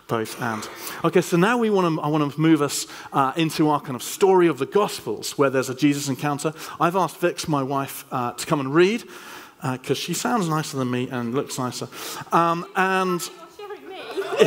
both 0.08 0.42
and. 0.42 0.68
Okay, 1.04 1.22
so 1.22 1.38
now 1.38 1.58
we 1.58 1.70
want 1.70 1.96
to, 1.96 2.02
I 2.02 2.08
want 2.08 2.32
to 2.32 2.40
move 2.40 2.62
us 2.62 2.88
uh, 3.14 3.34
into 3.36 3.70
our 3.70 3.80
kind 3.80 3.96
of 3.96 4.04
story 4.04 4.48
of 4.48 4.60
the 4.60 4.66
Gospels, 4.66 5.38
where 5.38 5.50
there's 5.50 5.70
a 5.70 5.76
Jesus 5.76 6.10
encounter. 6.10 6.54
I've 6.80 6.96
asked 6.96 7.18
Vix, 7.18 7.48
my 7.48 7.64
wife, 7.64 8.06
uh, 8.12 8.34
to 8.34 8.46
come 8.46 8.60
and 8.60 8.74
read 8.74 9.04
because 9.62 9.98
uh, 9.98 10.02
she 10.02 10.14
sounds 10.14 10.48
nicer 10.48 10.78
than 10.78 10.92
me 10.92 11.10
and 11.10 11.34
looks 11.34 11.58
nicer. 11.58 11.88
Um, 12.32 12.66
and 12.76 13.28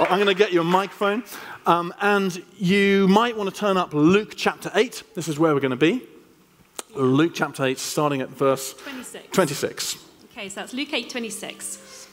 I'm 0.00 0.18
going 0.18 0.26
to 0.26 0.34
get 0.34 0.52
you 0.52 0.60
a 0.60 0.64
microphone. 0.64 1.24
Um, 1.66 1.94
and 2.00 2.42
you 2.58 3.08
might 3.08 3.36
want 3.36 3.52
to 3.52 3.56
turn 3.58 3.76
up 3.76 3.92
Luke 3.94 4.34
chapter 4.36 4.70
8. 4.74 5.02
This 5.14 5.28
is 5.28 5.38
where 5.38 5.54
we're 5.54 5.60
going 5.60 5.70
to 5.70 5.76
be. 5.76 6.02
Luke 6.94 7.32
chapter 7.34 7.64
8, 7.64 7.78
starting 7.78 8.20
at 8.20 8.28
verse 8.28 8.74
26. 8.74 9.28
26. 9.32 9.98
Okay, 10.32 10.48
so 10.48 10.60
that's 10.60 10.74
Luke 10.74 10.92
8 10.92 11.10
26. 11.10 12.05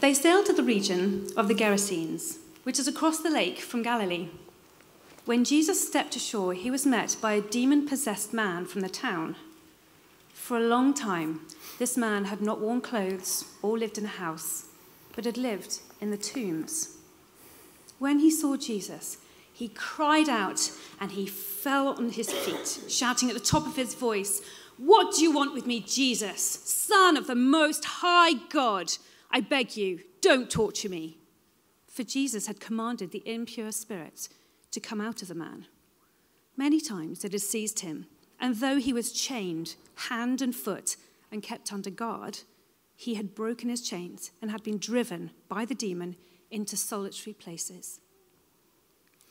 They 0.00 0.14
sailed 0.14 0.46
to 0.46 0.52
the 0.52 0.62
region 0.62 1.26
of 1.36 1.48
the 1.48 1.54
Gerasenes, 1.54 2.38
which 2.62 2.78
is 2.78 2.86
across 2.86 3.18
the 3.18 3.30
lake 3.30 3.58
from 3.58 3.82
Galilee. 3.82 4.28
When 5.24 5.42
Jesus 5.42 5.84
stepped 5.84 6.14
ashore, 6.14 6.54
he 6.54 6.70
was 6.70 6.86
met 6.86 7.16
by 7.20 7.32
a 7.32 7.40
demon 7.40 7.88
possessed 7.88 8.32
man 8.32 8.64
from 8.64 8.82
the 8.82 8.88
town. 8.88 9.34
For 10.32 10.56
a 10.56 10.68
long 10.68 10.94
time, 10.94 11.40
this 11.80 11.96
man 11.96 12.26
had 12.26 12.40
not 12.40 12.60
worn 12.60 12.80
clothes 12.80 13.44
or 13.60 13.76
lived 13.76 13.98
in 13.98 14.04
a 14.04 14.08
house, 14.22 14.66
but 15.16 15.24
had 15.24 15.36
lived 15.36 15.80
in 16.00 16.12
the 16.12 16.16
tombs. 16.16 16.96
When 17.98 18.20
he 18.20 18.30
saw 18.30 18.56
Jesus, 18.56 19.18
he 19.52 19.66
cried 19.66 20.28
out 20.28 20.70
and 21.00 21.10
he 21.10 21.26
fell 21.26 21.88
on 21.88 22.10
his 22.10 22.32
feet, 22.32 22.88
shouting 22.88 23.28
at 23.30 23.34
the 23.34 23.40
top 23.40 23.66
of 23.66 23.74
his 23.74 23.94
voice, 23.94 24.42
What 24.76 25.16
do 25.16 25.22
you 25.22 25.32
want 25.32 25.54
with 25.54 25.66
me, 25.66 25.80
Jesus, 25.80 26.40
Son 26.40 27.16
of 27.16 27.26
the 27.26 27.34
Most 27.34 27.84
High 27.84 28.34
God? 28.48 28.92
I 29.30 29.40
beg 29.40 29.76
you, 29.76 30.00
don't 30.20 30.50
torture 30.50 30.88
me. 30.88 31.18
For 31.86 32.02
Jesus 32.02 32.46
had 32.46 32.60
commanded 32.60 33.10
the 33.10 33.26
impure 33.26 33.72
spirit 33.72 34.28
to 34.70 34.80
come 34.80 35.00
out 35.00 35.22
of 35.22 35.28
the 35.28 35.34
man. 35.34 35.66
Many 36.56 36.80
times 36.80 37.24
it 37.24 37.32
had 37.32 37.40
seized 37.40 37.80
him, 37.80 38.06
and 38.40 38.56
though 38.56 38.76
he 38.76 38.92
was 38.92 39.12
chained 39.12 39.76
hand 39.94 40.40
and 40.40 40.54
foot 40.54 40.96
and 41.30 41.42
kept 41.42 41.72
under 41.72 41.90
guard, 41.90 42.40
he 42.96 43.14
had 43.14 43.34
broken 43.34 43.68
his 43.68 43.82
chains 43.82 44.30
and 44.42 44.50
had 44.50 44.62
been 44.62 44.78
driven 44.78 45.30
by 45.48 45.64
the 45.64 45.74
demon 45.74 46.16
into 46.50 46.76
solitary 46.76 47.34
places. 47.34 48.00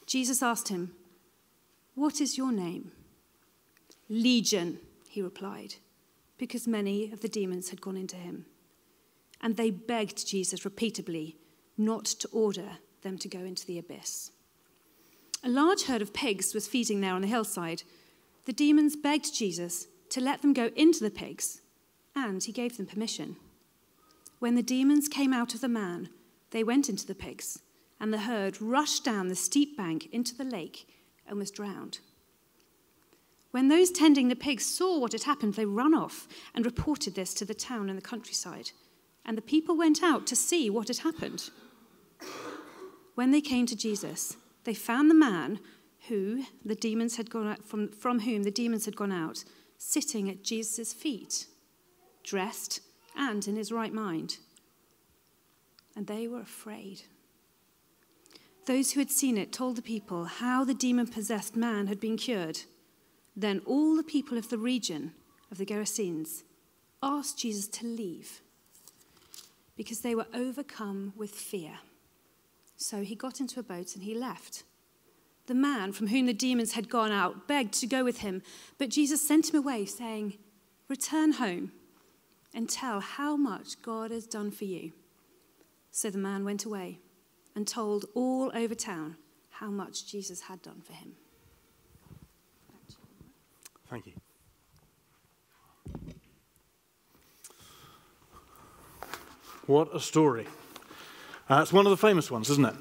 Jesus 0.05 0.41
asked 0.41 0.69
him, 0.69 0.93
What 1.95 2.21
is 2.21 2.37
your 2.37 2.51
name? 2.51 2.91
Legion, 4.09 4.79
he 5.09 5.21
replied, 5.21 5.75
because 6.37 6.65
many 6.65 7.11
of 7.11 7.19
the 7.19 7.27
demons 7.27 7.69
had 7.69 7.81
gone 7.81 7.97
into 7.97 8.15
him. 8.15 8.45
And 9.41 9.55
they 9.55 9.69
begged 9.69 10.27
Jesus 10.27 10.65
repeatedly 10.65 11.37
not 11.77 12.05
to 12.05 12.27
order 12.29 12.79
them 13.01 13.17
to 13.19 13.27
go 13.27 13.39
into 13.39 13.65
the 13.65 13.77
abyss. 13.77 14.31
A 15.43 15.49
large 15.49 15.83
herd 15.83 16.01
of 16.01 16.13
pigs 16.13 16.53
was 16.53 16.67
feeding 16.67 17.01
there 17.01 17.13
on 17.13 17.21
the 17.21 17.27
hillside. 17.27 17.83
The 18.45 18.53
demons 18.53 18.95
begged 18.95 19.33
Jesus 19.33 19.87
to 20.09 20.21
let 20.21 20.41
them 20.41 20.53
go 20.53 20.71
into 20.75 21.03
the 21.03 21.11
pigs, 21.11 21.61
and 22.15 22.43
he 22.43 22.51
gave 22.51 22.77
them 22.77 22.87
permission. 22.87 23.35
When 24.39 24.55
the 24.55 24.63
demons 24.63 25.07
came 25.07 25.33
out 25.33 25.53
of 25.53 25.61
the 25.61 25.67
man, 25.67 26.09
they 26.51 26.63
went 26.63 26.89
into 26.89 27.05
the 27.05 27.15
pigs, 27.15 27.59
and 27.99 28.11
the 28.11 28.19
herd 28.19 28.61
rushed 28.61 29.03
down 29.03 29.27
the 29.27 29.35
steep 29.35 29.77
bank 29.77 30.07
into 30.11 30.35
the 30.35 30.43
lake 30.43 30.87
and 31.27 31.37
was 31.37 31.51
drowned. 31.51 31.99
When 33.51 33.67
those 33.67 33.91
tending 33.91 34.27
the 34.27 34.35
pigs 34.35 34.65
saw 34.65 34.99
what 34.99 35.13
had 35.13 35.23
happened, 35.23 35.53
they 35.53 35.65
ran 35.65 35.93
off 35.93 36.27
and 36.53 36.65
reported 36.65 37.15
this 37.15 37.33
to 37.35 37.45
the 37.45 37.53
town 37.53 37.89
and 37.89 37.97
the 37.97 38.03
countryside. 38.03 38.71
And 39.27 39.37
the 39.37 39.41
people 39.41 39.77
went 39.77 40.01
out 40.01 40.25
to 40.27 40.35
see 40.35 40.69
what 40.69 40.87
had 40.87 40.99
happened. 40.99 41.49
When 43.15 43.31
they 43.31 43.41
came 43.41 43.65
to 43.65 43.75
Jesus, 43.75 44.37
they 44.63 44.73
found 44.73 45.11
the 45.11 45.15
man 45.15 45.59
who 46.07 46.45
the 46.63 46.75
demons 46.75 47.17
had 47.17 47.29
gone 47.29 47.47
out, 47.47 47.67
from, 47.67 47.89
from 47.89 48.21
whom 48.21 48.43
the 48.43 48.51
demons 48.51 48.85
had 48.85 48.95
gone 48.95 49.11
out, 49.11 49.43
sitting 49.77 50.29
at 50.29 50.43
Jesus' 50.43 50.93
feet, 50.93 51.47
dressed 52.23 52.79
and 53.15 53.47
in 53.47 53.55
his 53.57 53.71
right 53.71 53.93
mind 53.93 54.37
and 55.97 56.05
they 56.05 56.27
were 56.27 56.39
afraid. 56.39 57.01
Those 58.67 58.91
who 58.91 58.99
had 58.99 59.09
seen 59.09 59.35
it 59.35 59.51
told 59.51 59.75
the 59.75 59.81
people 59.81 60.25
how 60.25 60.63
the 60.63 60.75
demon 60.75 61.07
possessed 61.07 61.55
man 61.55 61.87
had 61.87 61.99
been 61.99 62.17
cured. 62.17 62.61
Then 63.35 63.61
all 63.65 63.95
the 63.95 64.03
people 64.03 64.37
of 64.37 64.49
the 64.49 64.59
region 64.59 65.13
of 65.51 65.57
the 65.57 65.65
Gerasenes 65.65 66.43
asked 67.01 67.39
Jesus 67.39 67.67
to 67.69 67.87
leave 67.87 68.41
because 69.77 70.01
they 70.01 70.15
were 70.15 70.27
overcome 70.33 71.13
with 71.15 71.31
fear. 71.31 71.79
So 72.75 73.03
he 73.03 73.15
got 73.15 73.39
into 73.39 73.59
a 73.59 73.63
boat 73.63 73.95
and 73.95 74.03
he 74.03 74.13
left. 74.13 74.63
The 75.45 75.55
man 75.55 75.93
from 75.93 76.07
whom 76.07 76.25
the 76.25 76.33
demons 76.33 76.73
had 76.73 76.89
gone 76.89 77.11
out 77.11 77.47
begged 77.47 77.73
to 77.75 77.87
go 77.87 78.03
with 78.03 78.19
him, 78.19 78.41
but 78.77 78.89
Jesus 78.89 79.25
sent 79.25 79.53
him 79.53 79.59
away, 79.59 79.85
saying, 79.85 80.37
Return 80.89 81.33
home 81.33 81.71
and 82.53 82.69
tell 82.69 82.99
how 82.99 83.37
much 83.37 83.81
God 83.81 84.11
has 84.11 84.25
done 84.25 84.51
for 84.51 84.65
you. 84.65 84.91
So 85.91 86.09
the 86.09 86.17
man 86.17 86.43
went 86.43 86.65
away 86.65 86.99
and 87.55 87.67
told 87.67 88.05
all 88.13 88.51
over 88.53 88.75
town 88.75 89.15
how 89.49 89.67
much 89.69 90.05
Jesus 90.05 90.41
had 90.41 90.61
done 90.61 90.81
for 90.85 90.93
him. 90.93 91.13
Thank 93.89 94.05
you. 94.05 94.13
What 99.67 99.93
a 99.93 99.99
story. 99.99 100.47
Uh, 101.49 101.59
it's 101.61 101.73
one 101.73 101.85
of 101.85 101.89
the 101.89 101.97
famous 101.97 102.31
ones, 102.31 102.49
isn't 102.49 102.65
it? 102.65 102.75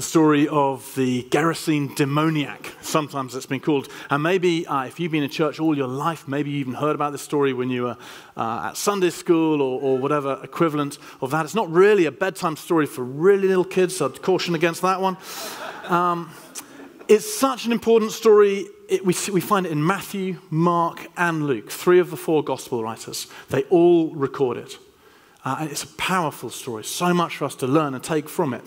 the 0.00 0.06
story 0.06 0.48
of 0.48 0.94
the 0.94 1.24
Gerasene 1.24 1.94
demoniac, 1.94 2.72
sometimes 2.80 3.34
it's 3.34 3.44
been 3.44 3.60
called. 3.60 3.86
And 4.08 4.22
maybe 4.22 4.66
uh, 4.66 4.84
if 4.84 4.98
you've 4.98 5.12
been 5.12 5.22
in 5.22 5.28
church 5.28 5.60
all 5.60 5.76
your 5.76 5.88
life, 5.88 6.26
maybe 6.26 6.48
you 6.48 6.56
even 6.56 6.72
heard 6.72 6.94
about 6.94 7.12
this 7.12 7.20
story 7.20 7.52
when 7.52 7.68
you 7.68 7.82
were 7.82 7.98
uh, 8.34 8.68
at 8.70 8.78
Sunday 8.78 9.10
school 9.10 9.60
or, 9.60 9.78
or, 9.78 9.98
whatever 9.98 10.40
equivalent 10.42 10.96
of 11.20 11.30
that. 11.32 11.44
It's 11.44 11.54
not 11.54 11.70
really 11.70 12.06
a 12.06 12.10
bedtime 12.10 12.56
story 12.56 12.86
for 12.86 13.04
really 13.04 13.46
little 13.46 13.62
kids, 13.62 13.98
so 13.98 14.06
I'd 14.06 14.22
caution 14.22 14.54
against 14.54 14.80
that 14.80 15.02
one. 15.02 15.18
Um, 15.84 16.30
it's 17.06 17.30
such 17.30 17.66
an 17.66 17.72
important 17.72 18.12
story. 18.12 18.68
It, 18.88 19.04
we, 19.04 19.14
we 19.30 19.42
find 19.42 19.66
it 19.66 19.70
in 19.72 19.86
Matthew, 19.86 20.38
Mark, 20.48 21.08
and 21.18 21.46
Luke, 21.46 21.70
three 21.70 21.98
of 21.98 22.10
the 22.10 22.16
four 22.16 22.42
gospel 22.42 22.82
writers. 22.82 23.26
They 23.50 23.64
all 23.64 24.14
record 24.14 24.56
it. 24.56 24.78
Uh, 25.44 25.56
and 25.60 25.70
it's 25.70 25.84
a 25.84 25.88
powerful 25.96 26.50
story, 26.50 26.84
so 26.84 27.14
much 27.14 27.36
for 27.36 27.46
us 27.46 27.54
to 27.56 27.66
learn 27.66 27.94
and 27.94 28.04
take 28.04 28.28
from 28.28 28.52
it. 28.52 28.62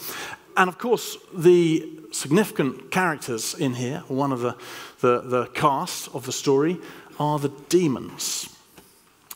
And 0.57 0.67
of 0.67 0.77
course, 0.77 1.17
the 1.33 1.89
significant 2.11 2.91
characters 2.91 3.53
in 3.53 3.73
here, 3.73 4.03
one 4.07 4.31
of 4.31 4.41
the, 4.41 4.55
the, 5.01 5.21
the 5.21 5.45
cast 5.47 6.13
of 6.15 6.25
the 6.25 6.31
story, 6.31 6.79
are 7.19 7.39
the 7.39 7.51
demons. 7.69 8.55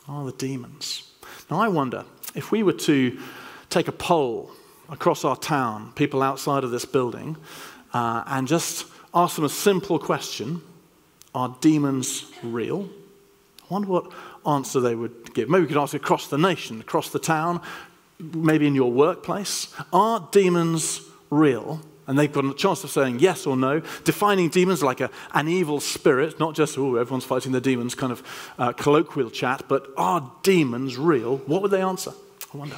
Are 0.08 0.24
the 0.24 0.32
demons. 0.32 1.10
Now, 1.50 1.60
I 1.60 1.68
wonder 1.68 2.04
if 2.34 2.50
we 2.50 2.62
were 2.62 2.72
to 2.72 3.18
take 3.70 3.88
a 3.88 3.92
poll 3.92 4.50
across 4.88 5.24
our 5.24 5.36
town, 5.36 5.92
people 5.94 6.22
outside 6.22 6.64
of 6.64 6.70
this 6.70 6.84
building, 6.84 7.36
uh, 7.92 8.22
and 8.26 8.48
just 8.48 8.86
ask 9.14 9.36
them 9.36 9.44
a 9.44 9.50
simple 9.50 9.98
question 9.98 10.62
Are 11.34 11.56
demons 11.60 12.30
real? 12.42 12.88
I 13.62 13.74
wonder 13.74 13.88
what 13.88 14.12
answer 14.46 14.80
they 14.80 14.94
would 14.94 15.34
give. 15.34 15.48
Maybe 15.48 15.62
we 15.62 15.68
could 15.68 15.76
ask 15.76 15.94
across 15.94 16.28
the 16.28 16.38
nation, 16.38 16.80
across 16.80 17.10
the 17.10 17.18
town, 17.18 17.60
maybe 18.18 18.66
in 18.66 18.74
your 18.74 18.90
workplace. 18.90 19.74
Are 19.92 20.28
demons 20.30 21.02
real? 21.30 21.80
And 22.06 22.18
they've 22.18 22.32
got 22.32 22.46
a 22.46 22.54
chance 22.54 22.82
of 22.84 22.90
saying 22.90 23.20
yes 23.20 23.46
or 23.46 23.54
no, 23.54 23.80
defining 24.04 24.48
demons 24.48 24.82
like 24.82 25.00
a, 25.00 25.10
an 25.34 25.46
evil 25.46 25.78
spirit, 25.78 26.40
not 26.40 26.54
just, 26.54 26.78
oh, 26.78 26.96
everyone's 26.96 27.26
fighting 27.26 27.52
the 27.52 27.60
demons 27.60 27.94
kind 27.94 28.12
of 28.12 28.52
uh, 28.58 28.72
colloquial 28.72 29.30
chat, 29.30 29.64
but 29.68 29.88
are 29.96 30.32
demons 30.42 30.96
real? 30.96 31.36
What 31.38 31.60
would 31.60 31.70
they 31.70 31.82
answer? 31.82 32.12
I 32.54 32.56
wonder. 32.56 32.76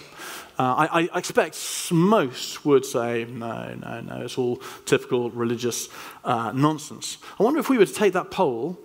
Uh, 0.59 0.89
I, 0.91 1.09
I, 1.15 1.19
expect 1.19 1.57
most 1.93 2.67
would 2.67 2.85
say, 2.85 3.25
no, 3.25 3.73
no, 3.77 4.01
no, 4.01 4.21
it's 4.23 4.37
all 4.37 4.57
typical 4.85 5.31
religious 5.31 5.89
uh, 6.25 6.51
nonsense. 6.53 7.19
I 7.39 7.45
wonder 7.45 7.61
if 7.61 7.71
we 7.71 7.79
were 7.79 7.87
to 7.87 7.95
take 7.95 8.13
that 8.15 8.33
poll, 8.33 8.79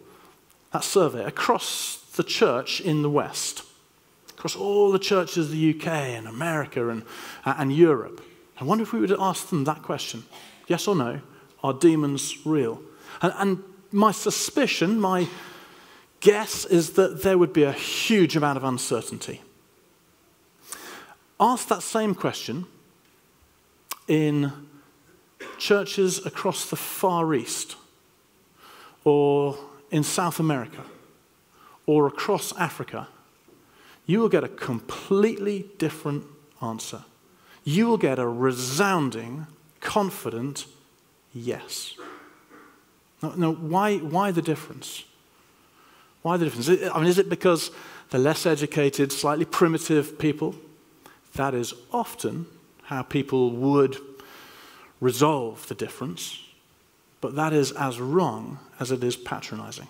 that 0.72 0.84
survey, 0.84 1.25
across 1.25 2.04
the 2.15 2.24
church 2.24 2.81
in 2.81 3.01
the 3.01 3.10
West, 3.10 3.63
across 4.29 4.55
all 4.55 4.91
the 4.91 5.00
churches 5.00 5.48
of 5.48 5.51
the 5.51 5.75
UK 5.75 5.88
and 5.88 6.27
America 6.27 6.89
and, 6.89 7.03
uh, 7.45 7.55
and 7.57 7.74
Europe, 7.74 8.22
I 8.60 8.63
wonder 8.63 8.84
if 8.84 8.93
we 8.93 9.00
would 9.00 9.12
ask 9.12 9.50
them 9.50 9.63
that 9.65 9.81
question 9.81 10.24
yes 10.67 10.88
or 10.88 10.95
no, 10.95 11.22
are 11.63 11.74
demons 11.74 12.45
real? 12.45 12.81
And, 13.22 13.34
and 13.38 13.63
my 13.91 14.12
suspicion, 14.12 15.00
my 15.00 15.27
guess 16.19 16.65
is 16.65 16.91
that 16.93 17.24
there 17.24 17.38
would 17.38 17.53
be 17.53 17.63
a 17.63 17.72
huge 17.72 18.36
amount 18.36 18.57
of 18.57 18.63
uncertainty. 18.63 19.41
Ask 21.39 21.67
that 21.67 21.84
same 21.84 22.15
question 22.15 22.65
in 24.07 24.51
churches 25.57 26.25
across 26.25 26.69
the 26.69 26.75
Far 26.75 27.34
East, 27.34 27.75
or 29.03 29.57
in 29.91 30.03
South 30.03 30.39
America, 30.39 30.84
or 31.86 32.08
across 32.08 32.56
Africa. 32.58 33.08
You 34.06 34.20
will 34.20 34.30
get 34.30 34.44
a 34.44 34.50
completely 34.50 35.70
different 35.77 36.24
answer 36.62 37.04
you 37.65 37.88
will 37.88 37.98
get 37.98 38.20
a 38.20 38.27
resounding, 38.27 39.48
confident 39.82 40.68
yes. 41.34 41.96
Now, 43.22 43.34
now 43.36 43.51
why, 43.51 43.98
why 43.98 44.32
the 44.32 44.44
difference? 44.44 45.04
Why 46.22 46.38
the 46.38 46.46
difference? 46.46 46.70
I 46.70 47.00
mean, 47.00 47.08
is 47.08 47.18
it 47.18 47.27
because 47.27 47.72
the 48.12 48.20
less 48.20 48.46
educated, 48.46 49.12
slightly 49.12 49.46
primitive 49.46 50.18
people 50.18 50.56
That 51.34 51.54
is 51.54 51.74
often 51.92 52.46
how 52.84 53.01
people 53.01 53.51
would 53.51 53.98
resolve 55.01 55.68
the 55.68 55.75
difference, 55.75 56.39
but 57.20 57.36
that 57.36 57.51
is 57.51 57.72
as 57.72 58.00
wrong 58.00 58.60
as 58.80 58.92
it 58.92 59.04
is 59.04 59.18
patronizing. 59.18 59.88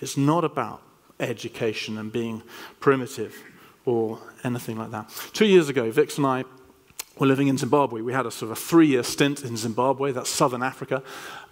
It's 0.00 0.16
not 0.16 0.44
about 0.44 0.82
education 1.18 1.98
and 1.98 2.12
being 2.12 2.42
primitive 2.80 3.36
or 3.84 4.18
anything 4.44 4.76
like 4.76 4.90
that. 4.90 5.08
Two 5.32 5.46
years 5.46 5.68
ago, 5.68 5.90
Vix 5.90 6.18
and 6.18 6.26
I 6.26 6.44
were 7.18 7.26
living 7.26 7.48
in 7.48 7.56
Zimbabwe. 7.56 8.02
We 8.02 8.12
had 8.12 8.26
a 8.26 8.30
sort 8.30 8.50
of 8.50 8.58
a 8.58 8.60
three 8.60 8.88
year 8.88 9.02
stint 9.02 9.42
in 9.42 9.56
Zimbabwe, 9.56 10.12
that's 10.12 10.28
southern 10.28 10.62
Africa. 10.62 11.02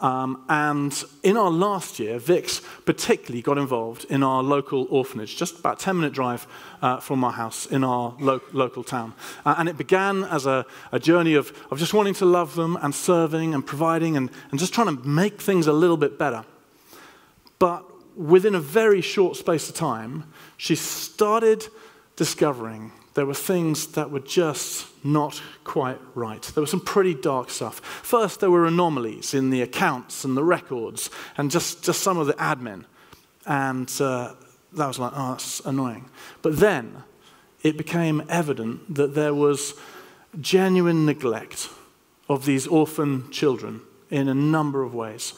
Um, 0.01 0.45
and 0.49 1.03
in 1.23 1.37
our 1.37 1.51
last 1.51 1.99
year, 1.99 2.19
Vix 2.19 2.61
particularly 2.85 3.41
got 3.41 3.57
involved 3.57 4.05
in 4.11 4.23
our 4.23 4.43
local 4.43 4.87
orphanage, 4.91 5.37
just 5.37 5.61
about 5.61 5.81
a 5.81 5.85
10 5.85 5.97
minute 5.97 6.13
drive 6.13 6.47
uh, 6.83 6.99
from 6.99 7.25
our 7.25 7.33
house 7.33 7.67
in 7.67 7.83
our 7.83 8.15
lo- 8.21 8.43
local 8.53 8.85
town. 8.85 9.15
Uh, 9.47 9.55
and 9.57 9.69
it 9.69 9.79
began 9.79 10.25
as 10.25 10.45
a, 10.45 10.67
a 10.93 10.99
journey 10.99 11.35
of, 11.35 11.57
of 11.71 11.79
just 11.79 11.95
wanting 11.95 12.15
to 12.15 12.27
love 12.27 12.57
them 12.57 12.77
and 12.83 12.95
serving 12.95 13.55
and 13.55 13.65
providing 13.67 14.17
and, 14.17 14.31
and 14.51 14.61
just 14.61 14.75
trying 14.75 14.95
to 14.95 15.09
make 15.09 15.41
things 15.41 15.67
a 15.67 15.73
little 15.73 15.97
bit 15.97 16.19
better. 16.19 16.45
But 17.59 17.85
within 18.17 18.55
a 18.55 18.61
very 18.61 19.01
short 19.01 19.37
space 19.37 19.69
of 19.69 19.75
time, 19.75 20.25
she 20.57 20.75
started 20.75 21.67
discovering 22.17 22.93
there 23.15 23.27
were 23.27 23.35
things 23.35 23.89
that 23.89 24.11
were 24.11 24.21
just 24.21 24.87
not 25.05 25.41
quite 25.63 26.01
right. 26.15 26.43
There 26.43 26.61
was 26.61 26.71
some 26.71 26.81
pretty 26.81 27.15
dark 27.15 27.49
stuff. 27.49 27.81
First, 27.81 28.41
there 28.41 28.51
were 28.51 28.67
anomalies 28.67 29.35
in 29.35 29.51
the 29.51 29.63
accounts 29.63 30.25
and 30.25 30.37
the 30.37 30.43
records 30.43 31.11
and 31.37 31.51
just, 31.51 31.85
just 31.85 32.03
some 32.03 32.19
of 32.19 32.27
the 32.27 32.35
admin. 32.35 32.85
And 33.47 33.91
uh, 34.01 34.35
that 34.73 34.87
was 34.87 34.99
like, 34.99 35.13
oh, 35.15 35.33
that's 35.33 35.61
annoying. 35.61 36.11
But 36.43 36.59
then 36.59 37.05
it 37.63 37.77
became 37.79 38.25
evident 38.29 38.95
that 38.97 39.15
there 39.15 39.35
was 39.35 39.75
genuine 40.41 41.07
neglect 41.07 41.69
of 42.29 42.47
these 42.47 42.67
orphan 42.67 43.31
children 43.31 43.83
in 44.11 44.29
a 44.29 44.35
number 44.35 44.83
of 44.83 44.93
ways, 44.93 45.35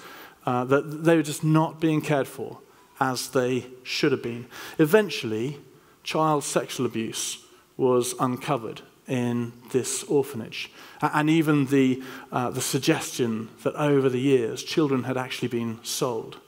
uh, 0.46 0.64
that 0.64 1.04
they 1.04 1.16
were 1.16 1.22
just 1.22 1.44
not 1.44 1.80
being 1.80 2.00
cared 2.00 2.26
for 2.26 2.58
as 3.00 3.28
they 3.30 3.66
should 3.82 4.12
have 4.12 4.22
been. 4.22 4.46
Eventually, 4.78 5.58
child 6.02 6.44
sexual 6.44 6.86
abuse 6.86 7.44
was 7.76 8.14
uncovered 8.18 8.82
in 9.06 9.52
this 9.70 10.02
orphanage. 10.04 10.70
And 11.00 11.28
even 11.30 11.66
the, 11.66 12.02
uh, 12.32 12.50
the 12.50 12.60
suggestion 12.60 13.50
that 13.62 13.74
over 13.74 14.08
the 14.08 14.20
years 14.20 14.62
children 14.62 15.04
had 15.04 15.16
actually 15.16 15.48
been 15.48 15.78
sold. 15.82 16.38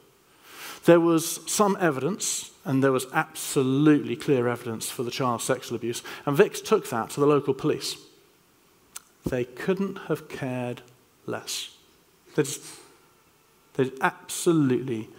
There 0.84 1.00
was 1.00 1.40
some 1.50 1.76
evidence, 1.80 2.50
and 2.64 2.82
there 2.82 2.92
was 2.92 3.06
absolutely 3.12 4.16
clear 4.16 4.48
evidence 4.48 4.90
for 4.90 5.02
the 5.02 5.10
child 5.10 5.42
sexual 5.42 5.76
abuse, 5.76 6.02
and 6.24 6.36
Vix 6.36 6.60
took 6.60 6.88
that 6.90 7.10
to 7.10 7.20
the 7.20 7.26
local 7.26 7.54
police. 7.54 7.96
They 9.26 9.44
couldn't 9.44 9.98
have 10.08 10.28
cared 10.28 10.80
less. 11.26 11.76
They 12.34 12.42
just, 12.44 12.62
they 13.74 13.90
absolutely 14.00 15.10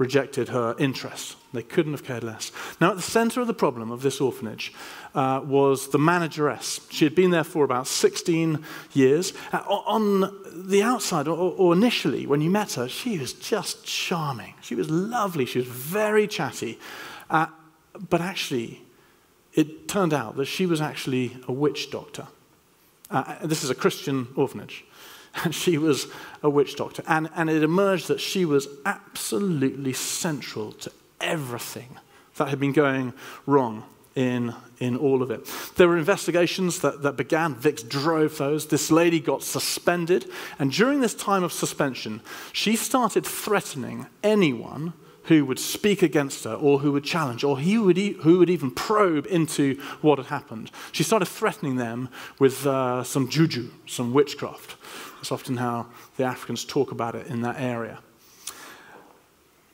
rejected 0.00 0.48
her 0.48 0.74
interests. 0.78 1.36
They 1.52 1.62
couldn't 1.62 1.92
have 1.92 2.04
cared 2.04 2.24
less. 2.24 2.52
Now, 2.80 2.92
at 2.92 2.96
the 2.96 3.02
center 3.02 3.42
of 3.42 3.46
the 3.46 3.54
problem 3.54 3.90
of 3.90 4.00
this 4.00 4.18
orphanage 4.18 4.72
uh, 5.14 5.42
was 5.44 5.90
the 5.90 5.98
manageress. 5.98 6.80
She 6.90 7.04
had 7.04 7.14
been 7.14 7.30
there 7.30 7.44
for 7.44 7.64
about 7.64 7.86
16 7.86 8.64
years. 8.94 9.34
Uh, 9.52 9.58
on 9.58 10.32
the 10.54 10.82
outside, 10.82 11.28
or, 11.28 11.36
or, 11.36 11.74
initially, 11.74 12.26
when 12.26 12.40
you 12.40 12.48
met 12.48 12.72
her, 12.72 12.88
she 12.88 13.18
was 13.18 13.34
just 13.34 13.84
charming. 13.84 14.54
She 14.62 14.74
was 14.74 14.88
lovely. 14.88 15.44
She 15.44 15.58
was 15.58 15.68
very 15.68 16.26
chatty. 16.26 16.78
Uh, 17.28 17.48
but 18.08 18.22
actually, 18.22 18.80
it 19.52 19.86
turned 19.86 20.14
out 20.14 20.36
that 20.36 20.46
she 20.46 20.64
was 20.64 20.80
actually 20.80 21.36
a 21.46 21.52
witch 21.52 21.90
doctor. 21.90 22.26
Uh, 23.10 23.46
this 23.46 23.62
is 23.62 23.68
a 23.68 23.74
Christian 23.74 24.28
orphanage. 24.34 24.82
And 25.44 25.54
she 25.54 25.78
was 25.78 26.06
a 26.42 26.50
witch 26.50 26.76
doctor. 26.76 27.02
And, 27.06 27.28
and 27.34 27.48
it 27.50 27.62
emerged 27.62 28.08
that 28.08 28.20
she 28.20 28.44
was 28.44 28.68
absolutely 28.84 29.92
central 29.92 30.72
to 30.72 30.92
everything 31.20 31.98
that 32.36 32.48
had 32.48 32.58
been 32.58 32.72
going 32.72 33.12
wrong 33.46 33.84
in, 34.14 34.54
in 34.78 34.96
all 34.96 35.22
of 35.22 35.30
it. 35.30 35.46
There 35.76 35.88
were 35.88 35.98
investigations 35.98 36.80
that, 36.80 37.02
that 37.02 37.16
began. 37.16 37.54
Vix 37.54 37.82
drove 37.82 38.38
those. 38.38 38.66
This 38.66 38.90
lady 38.90 39.20
got 39.20 39.42
suspended. 39.42 40.26
And 40.58 40.72
during 40.72 41.00
this 41.00 41.14
time 41.14 41.44
of 41.44 41.52
suspension, 41.52 42.20
she 42.52 42.76
started 42.76 43.24
threatening 43.24 44.06
anyone 44.22 44.94
who 45.24 45.44
would 45.44 45.58
speak 45.58 46.02
against 46.02 46.44
her 46.44 46.54
or 46.54 46.80
who 46.80 46.92
would 46.92 47.04
challenge 47.04 47.44
or 47.44 47.58
who 47.58 47.84
would, 47.84 47.98
e- 47.98 48.14
who 48.14 48.38
would 48.38 48.50
even 48.50 48.70
probe 48.70 49.26
into 49.26 49.80
what 50.00 50.18
had 50.18 50.26
happened. 50.26 50.70
She 50.92 51.02
started 51.02 51.26
threatening 51.26 51.76
them 51.76 52.08
with 52.38 52.66
uh, 52.66 53.04
some 53.04 53.28
juju, 53.28 53.70
some 53.86 54.12
witchcraft. 54.12 54.76
That's 55.20 55.32
often 55.32 55.58
how 55.58 55.86
the 56.16 56.24
Africans 56.24 56.64
talk 56.64 56.92
about 56.92 57.14
it 57.14 57.26
in 57.26 57.42
that 57.42 57.60
area. 57.60 57.98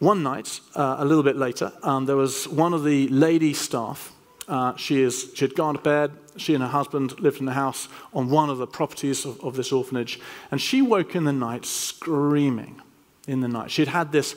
One 0.00 0.24
night, 0.24 0.60
uh, 0.74 0.96
a 0.98 1.04
little 1.04 1.22
bit 1.22 1.36
later, 1.36 1.72
um, 1.84 2.04
there 2.04 2.16
was 2.16 2.48
one 2.48 2.74
of 2.74 2.82
the 2.82 3.06
lady 3.08 3.54
staff. 3.54 4.12
Uh, 4.48 4.74
she, 4.74 5.00
is, 5.02 5.30
she 5.36 5.44
had 5.44 5.54
gone 5.54 5.76
to 5.76 5.80
bed. 5.80 6.10
She 6.36 6.52
and 6.52 6.64
her 6.64 6.68
husband 6.68 7.20
lived 7.20 7.38
in 7.38 7.46
the 7.46 7.52
house 7.52 7.88
on 8.12 8.28
one 8.28 8.50
of 8.50 8.58
the 8.58 8.66
properties 8.66 9.24
of, 9.24 9.40
of 9.44 9.54
this 9.54 9.70
orphanage. 9.70 10.18
And 10.50 10.60
she 10.60 10.82
woke 10.82 11.14
in 11.14 11.22
the 11.22 11.32
night 11.32 11.64
screaming 11.64 12.82
in 13.28 13.40
the 13.40 13.48
night. 13.48 13.70
She 13.70 13.82
had 13.82 13.88
had 13.88 14.12
this 14.12 14.34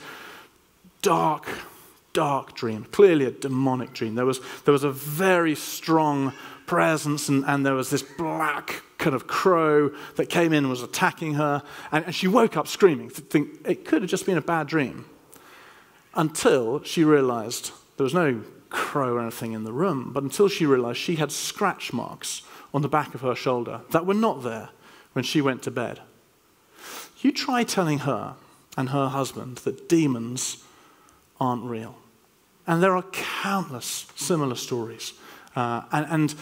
dark, 1.01 1.49
dark 2.13 2.53
dream, 2.53 2.85
clearly 2.91 3.25
a 3.25 3.31
demonic 3.31 3.93
dream. 3.93 4.13
There 4.13 4.27
was, 4.27 4.41
there 4.65 4.73
was 4.73 4.83
a 4.83 4.91
very 4.91 5.55
strong 5.55 6.33
presence, 6.67 7.29
and, 7.29 7.43
and 7.45 7.65
there 7.65 7.73
was 7.73 7.89
this 7.89 8.03
black 8.03 8.83
kind 8.99 9.15
of 9.15 9.25
crow 9.25 9.89
that 10.17 10.29
came 10.29 10.53
in 10.53 10.59
and 10.59 10.69
was 10.69 10.83
attacking 10.83 11.33
her. 11.33 11.63
And, 11.91 12.05
and 12.05 12.13
she 12.13 12.27
woke 12.27 12.55
up 12.55 12.67
screaming, 12.67 13.09
think 13.09 13.49
it 13.65 13.85
could 13.85 14.03
have 14.03 14.11
just 14.11 14.27
been 14.27 14.37
a 14.37 14.41
bad 14.41 14.67
dream. 14.67 15.05
Until 16.13 16.83
she 16.83 17.03
realized 17.03 17.71
there 17.97 18.03
was 18.03 18.13
no 18.13 18.43
crow 18.69 19.15
or 19.15 19.21
anything 19.21 19.53
in 19.53 19.63
the 19.63 19.73
room, 19.73 20.11
but 20.13 20.21
until 20.21 20.47
she 20.47 20.65
realized 20.65 20.99
she 20.99 21.15
had 21.15 21.31
scratch 21.31 21.91
marks 21.91 22.43
on 22.73 22.81
the 22.83 22.89
back 22.89 23.15
of 23.15 23.21
her 23.21 23.35
shoulder 23.35 23.81
that 23.91 24.05
were 24.05 24.13
not 24.13 24.43
there 24.43 24.69
when 25.13 25.23
she 25.23 25.41
went 25.41 25.63
to 25.63 25.71
bed. 25.71 26.01
You 27.21 27.31
try 27.31 27.63
telling 27.63 27.99
her 27.99 28.35
and 28.77 28.89
her 28.89 29.07
husband 29.09 29.57
that 29.59 29.89
demons 29.89 30.63
aren't 31.39 31.63
real. 31.63 31.97
And 32.67 32.83
there 32.83 32.95
are 32.95 33.03
countless 33.11 34.07
similar 34.15 34.55
stories. 34.55 35.13
Uh, 35.55 35.81
and, 35.91 36.05
and, 36.09 36.35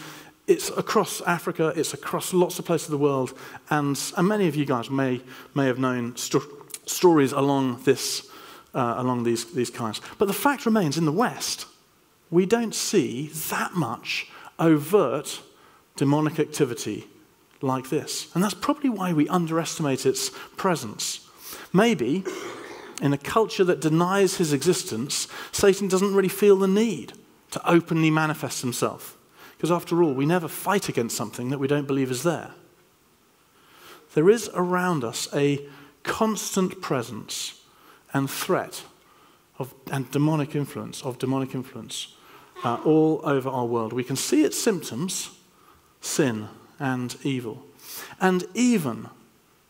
it's 0.48 0.70
across 0.70 1.20
Africa, 1.20 1.72
it's 1.76 1.92
across 1.92 2.32
lots 2.32 2.58
of 2.58 2.64
places 2.64 2.88
of 2.88 2.92
the 2.92 2.98
world, 2.98 3.38
and, 3.68 4.00
and 4.16 4.26
many 4.26 4.48
of 4.48 4.56
you 4.56 4.64
guys 4.64 4.90
may, 4.90 5.20
may 5.54 5.66
have 5.66 5.78
known 5.78 6.16
sto- 6.16 6.42
stories 6.86 7.32
along, 7.32 7.82
this, 7.84 8.28
uh, 8.74 8.94
along 8.96 9.24
these, 9.24 9.44
these 9.52 9.70
kinds. 9.70 10.00
But 10.16 10.26
the 10.26 10.34
fact 10.34 10.64
remains 10.64 10.96
in 10.96 11.04
the 11.04 11.12
West, 11.12 11.66
we 12.30 12.46
don't 12.46 12.74
see 12.74 13.28
that 13.50 13.74
much 13.74 14.30
overt 14.58 15.42
demonic 15.96 16.40
activity 16.40 17.06
like 17.60 17.90
this. 17.90 18.34
And 18.34 18.42
that's 18.42 18.54
probably 18.54 18.88
why 18.88 19.12
we 19.12 19.28
underestimate 19.28 20.06
its 20.06 20.30
presence. 20.56 21.28
Maybe 21.74 22.24
in 23.02 23.12
a 23.12 23.18
culture 23.18 23.64
that 23.64 23.80
denies 23.80 24.36
his 24.36 24.54
existence, 24.54 25.28
Satan 25.52 25.88
doesn't 25.88 26.14
really 26.14 26.28
feel 26.28 26.56
the 26.56 26.68
need 26.68 27.12
to 27.50 27.70
openly 27.70 28.10
manifest 28.10 28.62
himself. 28.62 29.17
Because 29.58 29.72
after 29.72 30.00
all, 30.04 30.14
we 30.14 30.24
never 30.24 30.46
fight 30.46 30.88
against 30.88 31.16
something 31.16 31.50
that 31.50 31.58
we 31.58 31.66
don't 31.66 31.86
believe 31.86 32.12
is 32.12 32.22
there. 32.22 32.52
There 34.14 34.30
is 34.30 34.48
around 34.54 35.02
us 35.02 35.28
a 35.34 35.66
constant 36.04 36.80
presence 36.80 37.60
and 38.14 38.30
threat 38.30 38.84
of, 39.58 39.74
and 39.90 40.08
demonic 40.12 40.54
influence, 40.54 41.02
of 41.02 41.18
demonic 41.18 41.56
influence, 41.56 42.14
uh, 42.64 42.76
all 42.84 43.20
over 43.24 43.50
our 43.50 43.66
world. 43.66 43.92
We 43.92 44.04
can 44.04 44.14
see 44.14 44.44
its 44.44 44.56
symptoms 44.56 45.30
sin 46.00 46.48
and 46.78 47.16
evil. 47.24 47.66
And 48.20 48.44
even 48.54 49.08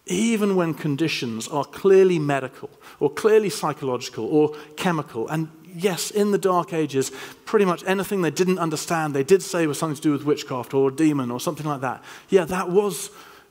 even 0.09 0.57
when 0.57 0.73
conditions 0.73 1.47
are 1.49 1.65
clearly 1.65 2.19
medical 2.19 2.71
or 2.99 3.11
clearly 3.11 3.51
psychological 3.51 4.25
or 4.25 4.57
chemical. 4.77 5.29
And 5.29 5.49
yes, 5.75 6.11
in 6.11 6.31
the 6.31 6.39
Dark 6.39 6.73
Ages, 6.73 7.11
pretty 7.45 7.65
much 7.65 7.85
anything 7.87 8.23
they 8.23 8.31
didn't 8.31 8.59
understand, 8.59 9.15
they 9.15 9.25
did 9.25 9.43
say 9.43 9.67
was 9.67 9.79
something 9.79 9.97
to 9.97 10.03
do 10.03 10.13
with 10.13 10.25
witchcraft 10.25 10.75
or 10.75 10.89
a 10.89 10.95
demon 10.95 11.31
or 11.31 11.41
something 11.41 11.67
like 11.67 11.81
that. 11.81 12.03
Yeah, 12.29 12.45
that 12.45 12.71
was 12.71 13.11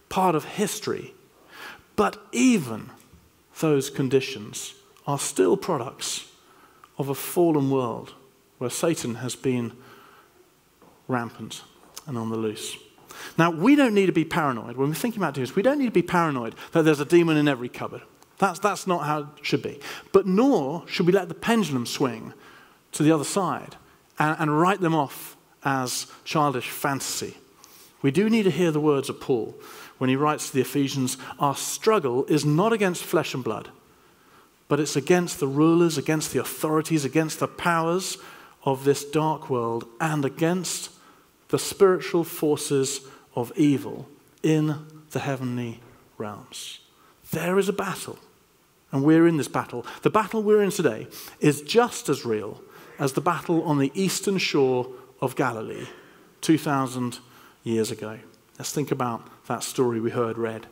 part 0.10 0.36
of 0.36 0.46
history. 0.46 1.14
But 1.96 2.22
even 2.32 2.92
those 3.60 3.90
conditions 3.90 4.74
are 5.06 5.20
still 5.20 5.58
products 5.58 6.32
of 6.98 7.10
a 7.10 7.16
fallen 7.16 7.70
world 7.70 8.14
where 8.58 8.70
Satan 8.70 9.16
has 9.16 9.36
been 9.36 9.74
rampant 11.08 11.64
and 12.06 12.18
on 12.18 12.30
the 12.30 12.38
loose. 12.38 12.76
Now, 13.38 13.50
we 13.50 13.76
don't 13.76 13.94
need 13.94 14.08
to 14.08 14.12
be 14.12 14.26
paranoid. 14.26 14.78
When 14.78 14.90
we're 14.90 14.96
thinking 14.96 15.22
about 15.22 15.36
this, 15.36 15.56
we 15.56 15.62
don't 15.62 15.80
need 15.80 15.86
to 15.86 15.92
be 15.92 16.02
paranoid 16.02 16.56
that 16.72 16.84
there's 16.84 17.00
a 17.00 17.06
demon 17.06 17.38
in 17.38 17.48
every 17.48 17.70
cupboard. 17.70 18.02
That's, 18.40 18.60
that's 18.60 18.86
not 18.86 19.06
how 19.06 19.20
it 19.20 19.28
should 19.42 19.64
be. 19.64 19.80
But 20.12 20.28
nor 20.28 20.84
should 20.88 21.08
we 21.08 21.14
let 21.14 21.28
the 21.28 21.36
pendulum 21.36 21.86
swing 21.86 22.34
to 22.94 23.04
the 23.04 23.12
other 23.12 23.24
side 23.24 23.76
and, 24.20 24.36
and 24.40 24.60
write 24.60 24.82
them 24.82 24.96
off 24.96 25.36
as 25.64 26.08
childish 26.24 26.70
fantasy. 26.70 27.38
We 28.02 28.12
do 28.12 28.30
need 28.30 28.44
to 28.44 28.52
hear 28.52 28.72
the 28.72 28.80
words 28.80 29.10
of 29.10 29.20
Paul 29.20 29.56
when 29.98 30.10
he 30.10 30.16
writes 30.16 30.48
to 30.48 30.54
the 30.54 30.62
Ephesians 30.62 31.18
Our 31.40 31.56
struggle 31.56 32.26
is 32.26 32.46
not 32.46 32.74
against 32.74 33.04
flesh 33.04 33.34
and 33.34 33.44
blood, 33.44 33.70
but 34.68 34.80
it's 34.80 34.96
against 34.96 35.40
the 35.40 35.48
rulers, 35.48 35.98
against 35.98 36.32
the 36.32 36.40
authorities, 36.40 37.06
against 37.06 37.40
the 37.40 37.48
powers 37.48 38.18
of 38.64 38.84
this 38.84 39.04
dark 39.04 39.50
world, 39.50 39.88
and 40.00 40.26
against 40.26 40.92
the 41.50 41.60
spiritual 41.60 42.24
forces 42.24 43.02
of 43.36 43.52
evil 43.56 44.08
in 44.44 44.86
the 45.12 45.20
heavenly 45.20 45.80
realms. 46.18 46.80
There 47.32 47.58
is 47.58 47.70
a 47.70 47.74
battle, 47.74 48.20
and 48.92 49.04
we're 49.04 49.28
in 49.28 49.38
this 49.38 49.48
battle. 49.48 49.86
The 50.02 50.10
battle 50.10 50.42
we're 50.44 50.64
in 50.64 50.72
today 50.72 51.08
is 51.40 51.62
just 51.62 52.10
as 52.10 52.26
real 52.26 52.62
as 53.00 53.14
the 53.14 53.22
battle 53.22 53.64
on 53.64 53.80
the 53.80 53.92
eastern 53.94 54.38
shore 54.38 54.88
of 55.22 55.36
Galilee 55.36 55.88
2,000 56.42 57.20
years 57.64 57.92
ago. 57.92 58.20
Let's 58.58 58.72
think 58.72 58.92
about 58.92 59.28
that 59.48 59.64
story 59.64 60.00
we 60.00 60.12
heard 60.12 60.38
read. 60.38 60.68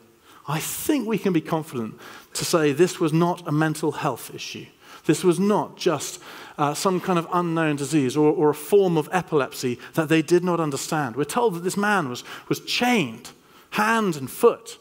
I 0.48 0.60
think 0.60 1.06
we 1.06 1.18
can 1.18 1.32
be 1.32 1.40
confident 1.40 1.98
to 2.34 2.44
say 2.44 2.72
this 2.72 3.00
was 3.00 3.12
not 3.12 3.46
a 3.46 3.52
mental 3.52 3.92
health 3.92 4.34
issue. 4.34 4.66
This 5.04 5.22
was 5.22 5.38
not 5.38 5.76
just 5.76 6.20
uh, 6.58 6.74
some 6.74 7.00
kind 7.00 7.18
of 7.18 7.28
unknown 7.32 7.76
disease 7.76 8.16
or, 8.16 8.32
or 8.32 8.50
a 8.50 8.54
form 8.54 8.96
of 8.96 9.08
epilepsy 9.12 9.78
that 9.94 10.08
they 10.08 10.22
did 10.22 10.42
not 10.42 10.60
understand. 10.60 11.16
We're 11.16 11.24
told 11.24 11.54
that 11.54 11.64
this 11.64 11.76
man 11.76 12.08
was, 12.08 12.24
was 12.48 12.60
chained, 12.60 13.30
hand 13.70 14.16
and 14.16 14.30
foot, 14.30 14.78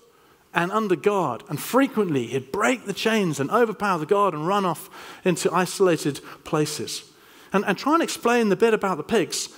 and 0.55 0.71
under 0.71 0.95
guard. 0.95 1.43
And 1.49 1.59
frequently 1.59 2.27
he'd 2.27 2.51
break 2.51 2.85
the 2.85 2.93
chains 2.93 3.39
and 3.39 3.51
overpower 3.51 3.99
the 3.99 4.05
guard 4.05 4.33
and 4.33 4.47
run 4.47 4.65
off 4.65 4.89
into 5.25 5.53
isolated 5.53 6.21
places. 6.45 7.03
And, 7.51 7.65
and 7.65 7.77
try 7.77 7.93
and 7.93 8.01
explain 8.01 8.49
the 8.49 8.55
bit 8.55 8.73
about 8.73 8.97
the 8.97 9.03
pigs 9.03 9.49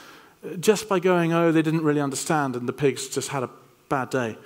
uh, 0.44 0.56
just 0.56 0.90
by 0.90 1.00
going, 1.00 1.32
oh, 1.34 1.52
they 1.52 1.62
didn't 1.62 1.84
really 1.84 2.02
understand 2.02 2.56
and 2.56 2.68
the 2.68 2.74
pigs 2.74 3.08
just 3.08 3.30
had 3.30 3.44
a 3.44 3.50
bad 3.88 4.10
day. 4.10 4.38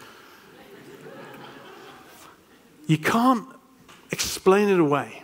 you 2.85 2.97
can't 2.97 3.47
explain 4.11 4.67
it 4.67 4.79
away. 4.79 5.23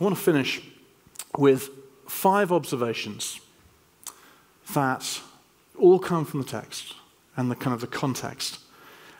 I 0.00 0.04
want 0.04 0.16
to 0.16 0.22
finish 0.22 0.62
with 1.36 1.70
five 2.06 2.52
observations 2.52 3.40
that 4.74 5.20
all 5.78 5.98
come 5.98 6.24
from 6.24 6.42
the 6.42 6.46
text 6.46 6.94
and 7.36 7.50
the 7.50 7.56
kind 7.56 7.74
of 7.74 7.80
the 7.80 7.86
context. 7.86 8.60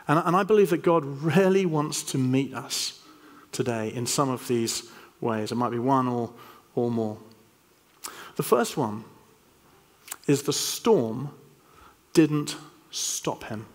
And, 0.08 0.22
and 0.24 0.36
I 0.36 0.42
believe 0.42 0.70
that 0.70 0.82
God 0.82 1.04
really 1.04 1.66
wants 1.66 2.02
to 2.04 2.18
meet 2.18 2.54
us 2.54 3.00
today 3.52 3.92
in 3.92 4.06
some 4.06 4.28
of 4.28 4.46
these 4.48 4.90
ways. 5.20 5.52
It 5.52 5.56
might 5.56 5.70
be 5.70 5.78
one 5.78 6.06
or, 6.08 6.30
or 6.74 6.90
more. 6.90 7.18
The 8.36 8.42
first 8.42 8.76
one 8.76 9.04
is 10.26 10.42
the 10.42 10.52
storm 10.52 11.30
didn't 12.12 12.56
stop 12.90 13.44
him. 13.44 13.66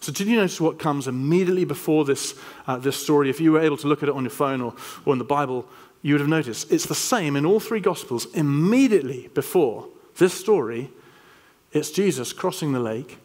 So, 0.00 0.12
did 0.12 0.28
you 0.28 0.36
notice 0.36 0.60
what 0.60 0.78
comes 0.78 1.08
immediately 1.08 1.64
before 1.64 2.04
this, 2.04 2.34
uh, 2.66 2.76
this 2.76 2.96
story? 2.96 3.30
If 3.30 3.40
you 3.40 3.52
were 3.52 3.60
able 3.60 3.76
to 3.78 3.88
look 3.88 4.02
at 4.02 4.08
it 4.08 4.14
on 4.14 4.22
your 4.22 4.30
phone 4.30 4.60
or, 4.60 4.74
or 5.04 5.12
in 5.12 5.18
the 5.18 5.24
Bible, 5.24 5.66
you 6.02 6.14
would 6.14 6.20
have 6.20 6.28
noticed 6.28 6.70
it's 6.70 6.86
the 6.86 6.94
same 6.94 7.34
in 7.34 7.44
all 7.44 7.58
three 7.58 7.80
Gospels. 7.80 8.26
Immediately 8.34 9.28
before 9.34 9.88
this 10.16 10.32
story, 10.32 10.90
it's 11.72 11.90
Jesus 11.90 12.32
crossing 12.32 12.72
the 12.72 12.80
lake, 12.80 13.18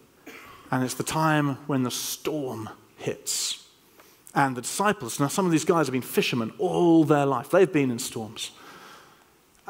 and 0.74 0.84
it's 0.84 0.96
the 0.96 1.04
time 1.04 1.58
when 1.68 1.84
the 1.84 1.92
storm 1.92 2.68
hits. 2.98 3.64
And 4.34 4.58
the 4.58 4.62
disciples, 4.62 5.20
now 5.20 5.28
some 5.28 5.46
of 5.46 5.52
these 5.52 5.66
guys 5.66 5.86
have 5.86 5.92
been 5.92 6.02
fishermen 6.02 6.52
all 6.58 7.04
their 7.04 7.28
life, 7.28 7.52
they've 7.52 7.72
been 7.72 7.92
in 7.92 8.00
storms. 8.00 8.50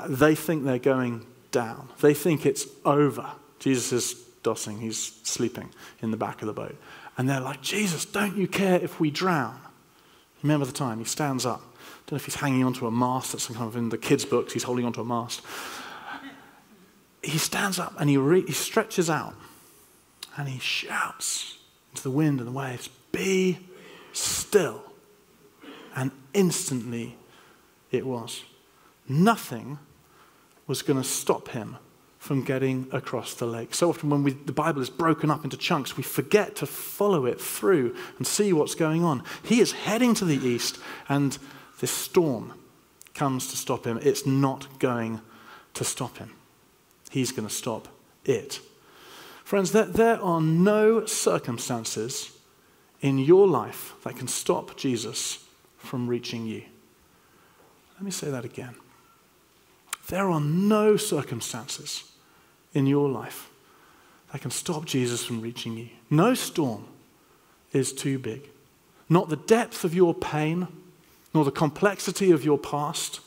They 0.08 0.34
think 0.34 0.64
they're 0.64 0.80
going 0.80 1.26
down, 1.52 1.90
they 2.00 2.14
think 2.14 2.46
it's 2.46 2.68
over. 2.86 3.30
Jesus 3.60 3.92
is 3.92 4.16
dossing, 4.44 4.80
he's 4.80 5.20
sleeping 5.24 5.72
in 6.02 6.12
the 6.12 6.18
back 6.18 6.42
of 6.42 6.48
the 6.48 6.54
boat. 6.54 6.78
And 7.18 7.28
they're 7.28 7.42
like, 7.42 7.62
Jesus, 7.62 8.06
don't 8.06 8.38
you 8.38 8.48
care 8.48 8.80
if 8.80 9.02
we 9.02 9.12
drown? 9.12 9.60
Remember 10.42 10.66
the 10.66 10.72
time 10.72 11.00
he 11.00 11.06
stands 11.06 11.46
up 11.46 11.62
I 11.62 12.00
don't 12.08 12.14
know 12.14 12.16
if 12.16 12.26
he's 12.26 12.36
hanging 12.36 12.64
onto 12.64 12.88
a 12.88 12.92
mast. 12.92 13.34
That's 13.34 13.48
kind 13.48 13.68
of 13.68 13.76
in 13.76 13.90
the 13.90 13.98
kids' 13.98 14.24
books. 14.24 14.54
He's 14.54 14.64
holding 14.64 14.86
onto 14.86 15.02
a 15.02 15.06
mast. 15.06 15.42
He 17.22 17.38
stands 17.38 17.78
up 17.78 17.94
and 18.00 18.10
he, 18.10 18.16
re- 18.16 18.46
he 18.46 18.54
stretches 18.54 19.10
out 19.10 19.36
and 20.38 20.50
he 20.50 20.60
shouts 20.60 21.58
into 21.92 22.04
the 22.04 22.12
wind 22.12 22.40
and 22.40 22.48
the 22.48 22.52
waves, 22.52 22.90
Be 23.12 23.60
still. 24.12 24.84
And 25.96 26.12
instantly 26.34 27.18
it 27.92 28.06
was. 28.06 28.44
Nothing 29.08 29.78
was 30.66 30.82
going 30.82 31.02
to 31.02 31.08
stop 31.08 31.50
him 31.50 31.78
from 32.18 32.42
getting 32.42 32.88
across 32.94 33.34
the 33.34 33.46
lake. 33.46 33.76
So 33.76 33.90
often, 33.90 34.10
when 34.10 34.24
we, 34.24 34.32
the 34.32 34.54
Bible 34.54 34.82
is 34.82 34.90
broken 34.90 35.30
up 35.30 35.44
into 35.44 35.58
chunks, 35.58 35.98
we 35.98 36.04
forget 36.04 36.56
to 36.56 36.66
follow 36.66 37.26
it 37.26 37.40
through 37.40 37.96
and 38.18 38.26
see 38.26 38.54
what's 38.54 38.76
going 38.76 39.04
on. 39.04 39.24
He 39.44 39.60
is 39.60 39.74
heading 39.74 40.14
to 40.16 40.26
the 40.26 40.38
east, 40.38 40.80
and 41.10 41.38
this 41.82 41.92
storm 41.92 42.54
comes 43.14 43.48
to 43.52 43.58
stop 43.58 43.86
him, 43.86 44.00
it's 44.02 44.26
not 44.26 44.80
going 44.80 45.20
to 45.74 45.84
stop 45.84 46.18
him. 46.18 46.32
He's 47.12 47.34
going 47.34 47.48
to 47.48 47.54
stop 47.54 47.90
it. 48.24 48.62
Friends, 49.54 49.72
that 49.74 49.94
there 49.94 50.20
are 50.20 50.42
no 50.42 51.06
circumstances 51.06 52.32
in 53.02 53.20
your 53.20 53.48
life 53.48 53.94
that 54.04 54.16
can 54.16 54.28
stop 54.28 54.76
Jesus 54.76 55.46
from 55.78 56.08
reaching 56.08 56.48
you. 56.48 56.64
Let 57.94 58.02
me 58.02 58.10
say 58.10 58.32
that 58.32 58.46
again. 58.46 58.74
There 60.08 60.28
are 60.28 60.42
no 60.42 60.98
circumstances 60.98 62.12
in 62.74 62.88
your 62.88 63.08
life 63.08 63.52
that 64.32 64.42
can 64.42 64.50
stop 64.50 64.86
Jesus 64.86 65.24
from 65.24 65.40
reaching 65.40 65.78
you. 65.78 65.90
No 66.10 66.34
storm 66.34 66.88
is 67.74 67.94
too 67.94 68.18
big. 68.18 68.50
Not 69.08 69.30
the 69.30 69.36
depth 69.36 69.84
of 69.84 69.94
your 69.94 70.16
pain, 70.16 70.68
nor 71.32 71.46
the 71.46 71.52
complexity 71.52 72.32
of 72.32 72.44
your 72.44 72.58
past, 72.58 73.20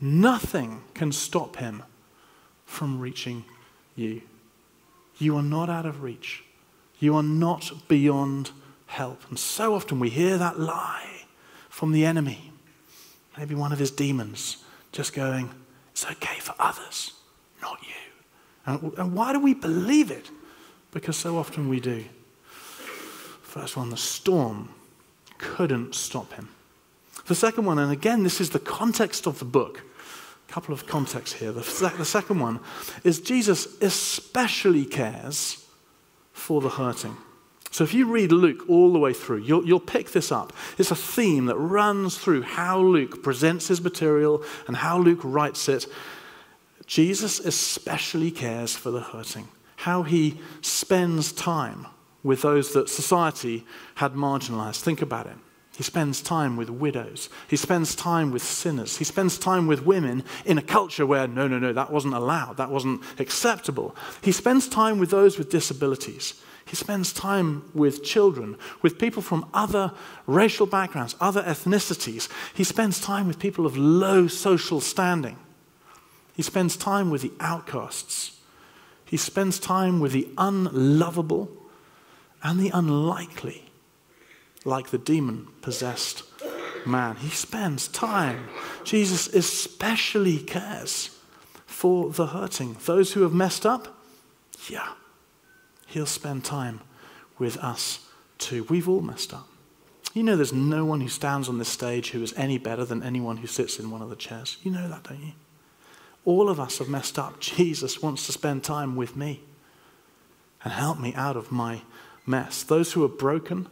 nothing 0.00 0.82
can 0.94 1.12
stop 1.12 1.54
him 1.58 1.84
from 2.66 2.98
reaching 2.98 3.44
you. 3.94 4.22
You 5.20 5.36
are 5.36 5.42
not 5.42 5.68
out 5.68 5.86
of 5.86 6.02
reach. 6.02 6.42
You 6.98 7.14
are 7.14 7.22
not 7.22 7.70
beyond 7.88 8.50
help. 8.86 9.22
And 9.28 9.38
so 9.38 9.74
often 9.74 10.00
we 10.00 10.10
hear 10.10 10.38
that 10.38 10.58
lie 10.58 11.26
from 11.68 11.92
the 11.92 12.04
enemy, 12.04 12.52
maybe 13.38 13.54
one 13.54 13.72
of 13.72 13.78
his 13.78 13.90
demons, 13.90 14.58
just 14.92 15.12
going, 15.14 15.50
It's 15.92 16.04
okay 16.04 16.40
for 16.40 16.54
others, 16.58 17.12
not 17.62 17.78
you. 17.82 17.94
And, 18.66 18.98
and 18.98 19.14
why 19.14 19.32
do 19.32 19.38
we 19.38 19.54
believe 19.54 20.10
it? 20.10 20.30
Because 20.90 21.16
so 21.16 21.36
often 21.36 21.68
we 21.68 21.80
do. 21.80 22.04
First 23.42 23.76
one, 23.76 23.90
the 23.90 23.96
storm 23.96 24.70
couldn't 25.38 25.94
stop 25.94 26.32
him. 26.32 26.48
The 27.26 27.34
second 27.34 27.64
one, 27.64 27.78
and 27.78 27.92
again, 27.92 28.22
this 28.22 28.40
is 28.40 28.50
the 28.50 28.58
context 28.58 29.26
of 29.26 29.38
the 29.38 29.44
book. 29.44 29.82
Couple 30.50 30.74
of 30.74 30.86
contexts 30.86 31.38
here. 31.38 31.52
The, 31.52 31.94
the 31.96 32.04
second 32.04 32.40
one 32.40 32.58
is 33.04 33.20
Jesus 33.20 33.80
especially 33.80 34.84
cares 34.84 35.64
for 36.32 36.60
the 36.60 36.70
hurting. 36.70 37.16
So 37.70 37.84
if 37.84 37.94
you 37.94 38.10
read 38.10 38.32
Luke 38.32 38.68
all 38.68 38.92
the 38.92 38.98
way 38.98 39.12
through, 39.12 39.42
you'll, 39.42 39.64
you'll, 39.64 39.78
pick 39.78 40.10
this 40.10 40.32
up. 40.32 40.52
It's 40.76 40.90
a 40.90 40.96
theme 40.96 41.46
that 41.46 41.56
runs 41.56 42.18
through 42.18 42.42
how 42.42 42.80
Luke 42.80 43.22
presents 43.22 43.68
his 43.68 43.80
material 43.80 44.42
and 44.66 44.76
how 44.76 44.98
Luke 44.98 45.20
writes 45.22 45.68
it. 45.68 45.86
Jesus 46.84 47.38
especially 47.38 48.32
cares 48.32 48.74
for 48.74 48.90
the 48.90 49.00
hurting, 49.00 49.46
how 49.76 50.02
he 50.02 50.40
spends 50.62 51.30
time 51.30 51.86
with 52.24 52.42
those 52.42 52.72
that 52.72 52.88
society 52.88 53.64
had 53.94 54.14
marginalized. 54.14 54.80
Think 54.80 55.00
about 55.00 55.26
it. 55.26 55.36
He 55.80 55.84
spends 55.84 56.20
time 56.20 56.58
with 56.58 56.68
widows. 56.68 57.30
He 57.48 57.56
spends 57.56 57.94
time 57.94 58.32
with 58.32 58.42
sinners. 58.42 58.98
He 58.98 59.04
spends 59.04 59.38
time 59.38 59.66
with 59.66 59.86
women 59.86 60.24
in 60.44 60.58
a 60.58 60.62
culture 60.62 61.06
where, 61.06 61.26
no, 61.26 61.48
no, 61.48 61.58
no, 61.58 61.72
that 61.72 61.90
wasn't 61.90 62.12
allowed. 62.12 62.58
That 62.58 62.68
wasn't 62.68 63.00
acceptable. 63.18 63.96
He 64.20 64.30
spends 64.30 64.68
time 64.68 64.98
with 64.98 65.08
those 65.08 65.38
with 65.38 65.48
disabilities. 65.48 66.34
He 66.66 66.76
spends 66.76 67.14
time 67.14 67.64
with 67.72 68.04
children, 68.04 68.58
with 68.82 68.98
people 68.98 69.22
from 69.22 69.48
other 69.54 69.94
racial 70.26 70.66
backgrounds, 70.66 71.16
other 71.18 71.42
ethnicities. 71.44 72.28
He 72.52 72.62
spends 72.62 73.00
time 73.00 73.26
with 73.26 73.38
people 73.38 73.64
of 73.64 73.78
low 73.78 74.26
social 74.26 74.82
standing. 74.82 75.38
He 76.36 76.42
spends 76.42 76.76
time 76.76 77.08
with 77.08 77.22
the 77.22 77.32
outcasts. 77.40 78.38
He 79.06 79.16
spends 79.16 79.58
time 79.58 79.98
with 79.98 80.12
the 80.12 80.28
unlovable 80.36 81.50
and 82.42 82.60
the 82.60 82.68
unlikely 82.68 83.72
like 84.66 84.88
the 84.88 84.98
demon 84.98 85.48
possessed 85.62 86.22
man. 86.86 87.16
He 87.16 87.28
spends 87.28 87.88
time. 87.88 88.48
Jesus 88.84 89.28
especially 89.28 90.38
cares 90.38 91.16
for 91.66 92.10
the 92.10 92.28
hurting. 92.28 92.76
Those 92.84 93.12
who 93.12 93.22
have 93.22 93.32
messed 93.32 93.66
up, 93.66 93.96
yeah, 94.68 94.92
he'll 95.86 96.06
spend 96.06 96.44
time 96.44 96.80
with 97.38 97.56
us 97.58 98.06
too. 98.38 98.64
We've 98.64 98.88
all 98.88 99.00
messed 99.00 99.32
up. 99.32 99.46
You 100.12 100.24
know, 100.24 100.36
there's 100.36 100.52
no 100.52 100.84
one 100.84 101.00
who 101.00 101.08
stands 101.08 101.48
on 101.48 101.58
this 101.58 101.68
stage 101.68 102.10
who 102.10 102.22
is 102.22 102.34
any 102.36 102.58
better 102.58 102.84
than 102.84 103.02
anyone 103.02 103.38
who 103.38 103.46
sits 103.46 103.78
in 103.78 103.90
one 103.90 104.02
of 104.02 104.10
the 104.10 104.16
chairs. 104.16 104.58
You 104.62 104.72
know 104.72 104.88
that, 104.88 105.04
don't 105.04 105.20
you? 105.20 105.32
All 106.24 106.48
of 106.48 106.58
us 106.58 106.78
have 106.78 106.88
messed 106.88 107.18
up. 107.18 107.40
Jesus 107.40 108.02
wants 108.02 108.26
to 108.26 108.32
spend 108.32 108.64
time 108.64 108.96
with 108.96 109.16
me 109.16 109.42
and 110.62 110.72
help 110.72 110.98
me 110.98 111.14
out 111.14 111.36
of 111.36 111.52
my 111.52 111.82
mess. 112.26 112.62
Those 112.62 112.92
who 112.92 113.04
are 113.04 113.08
broken, 113.08 113.68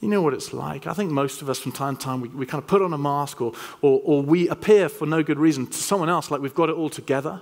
you 0.00 0.08
know 0.08 0.20
what 0.20 0.34
it's 0.34 0.52
like. 0.52 0.86
I 0.86 0.92
think 0.92 1.10
most 1.10 1.42
of 1.42 1.48
us 1.48 1.58
from 1.58 1.72
time 1.72 1.96
to 1.96 2.02
time, 2.02 2.20
we, 2.20 2.28
we 2.28 2.46
kind 2.46 2.62
of 2.62 2.68
put 2.68 2.82
on 2.82 2.92
a 2.92 2.98
mask 2.98 3.40
or, 3.40 3.52
or, 3.80 4.00
or 4.04 4.22
we 4.22 4.48
appear 4.48 4.88
for 4.88 5.06
no 5.06 5.22
good 5.22 5.38
reason 5.38 5.66
to 5.66 5.78
someone 5.78 6.08
else 6.08 6.30
like 6.30 6.40
we've 6.40 6.54
got 6.54 6.68
it 6.68 6.76
all 6.76 6.90
together, 6.90 7.40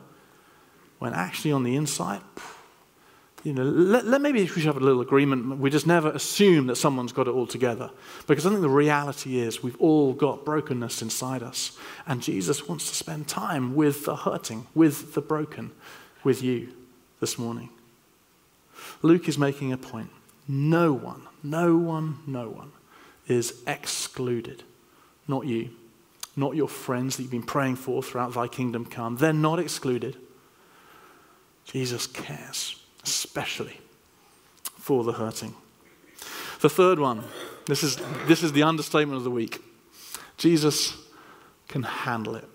when 0.99 1.13
actually 1.13 1.53
on 1.53 1.65
the 1.65 1.75
inside, 1.75 2.21
you 3.43 3.53
know, 3.53 3.65
let, 3.65 4.05
let, 4.05 4.21
maybe 4.21 4.41
if 4.43 4.55
we 4.55 4.63
should 4.63 4.73
have 4.73 4.77
a 4.77 4.85
little 4.85 5.01
agreement. 5.01 5.59
We 5.59 5.69
just 5.69 5.87
never 5.87 6.11
assume 6.11 6.69
that 6.69 6.77
someone's 6.77 7.13
got 7.13 7.27
it 7.27 7.33
all 7.33 7.47
together. 7.47 7.91
Because 8.29 8.47
I 8.47 8.51
think 8.51 8.61
the 8.61 8.69
reality 8.69 9.41
is 9.41 9.65
we've 9.65 9.81
all 9.81 10.13
got 10.13 10.45
brokenness 10.45 11.03
inside 11.03 11.43
us. 11.43 11.77
And 12.07 12.23
Jesus 12.23 12.69
wants 12.69 12.89
to 12.89 12.95
spend 12.95 13.27
time 13.27 13.75
with 13.75 14.05
the 14.05 14.15
hurting, 14.15 14.69
with 14.77 15.15
the 15.15 15.21
broken, 15.21 15.73
with 16.23 16.41
you 16.41 16.73
this 17.19 17.37
morning. 17.37 17.71
Luke 19.03 19.29
is 19.29 19.39
making 19.39 19.73
a 19.73 19.77
point. 19.77 20.11
No 20.47 20.93
one, 20.93 21.27
no 21.43 21.77
one, 21.77 22.19
no 22.27 22.49
one 22.49 22.73
is 23.27 23.63
excluded. 23.67 24.63
Not 25.29 25.47
you, 25.47 25.71
not 26.37 26.57
your 26.57 26.69
friends 26.69 27.17
that 27.17 27.23
you've 27.23 27.33
been 27.33 27.43
praying 27.43 27.77
for 27.77 28.03
throughout 28.03 28.35
thy 28.35 28.49
kingdom 28.49 28.85
come. 28.85 29.17
They're 29.17 29.33
not 29.33 29.59
excluded. 29.59 30.17
Jesus 31.65 32.07
cares 32.07 32.83
especially 33.05 33.81
for 34.79 35.05
the 35.05 35.13
hurting. 35.13 35.55
The 36.61 36.71
third 36.71 36.99
one, 36.99 37.25
this 37.67 37.83
is, 37.83 37.99
this 38.27 38.43
is 38.43 38.53
the 38.53 38.63
understatement 38.63 39.17
of 39.17 39.25
the 39.25 39.31
week. 39.31 39.61
Jesus 40.37 40.97
can 41.69 41.83
handle 41.83 42.37
it. 42.37 42.49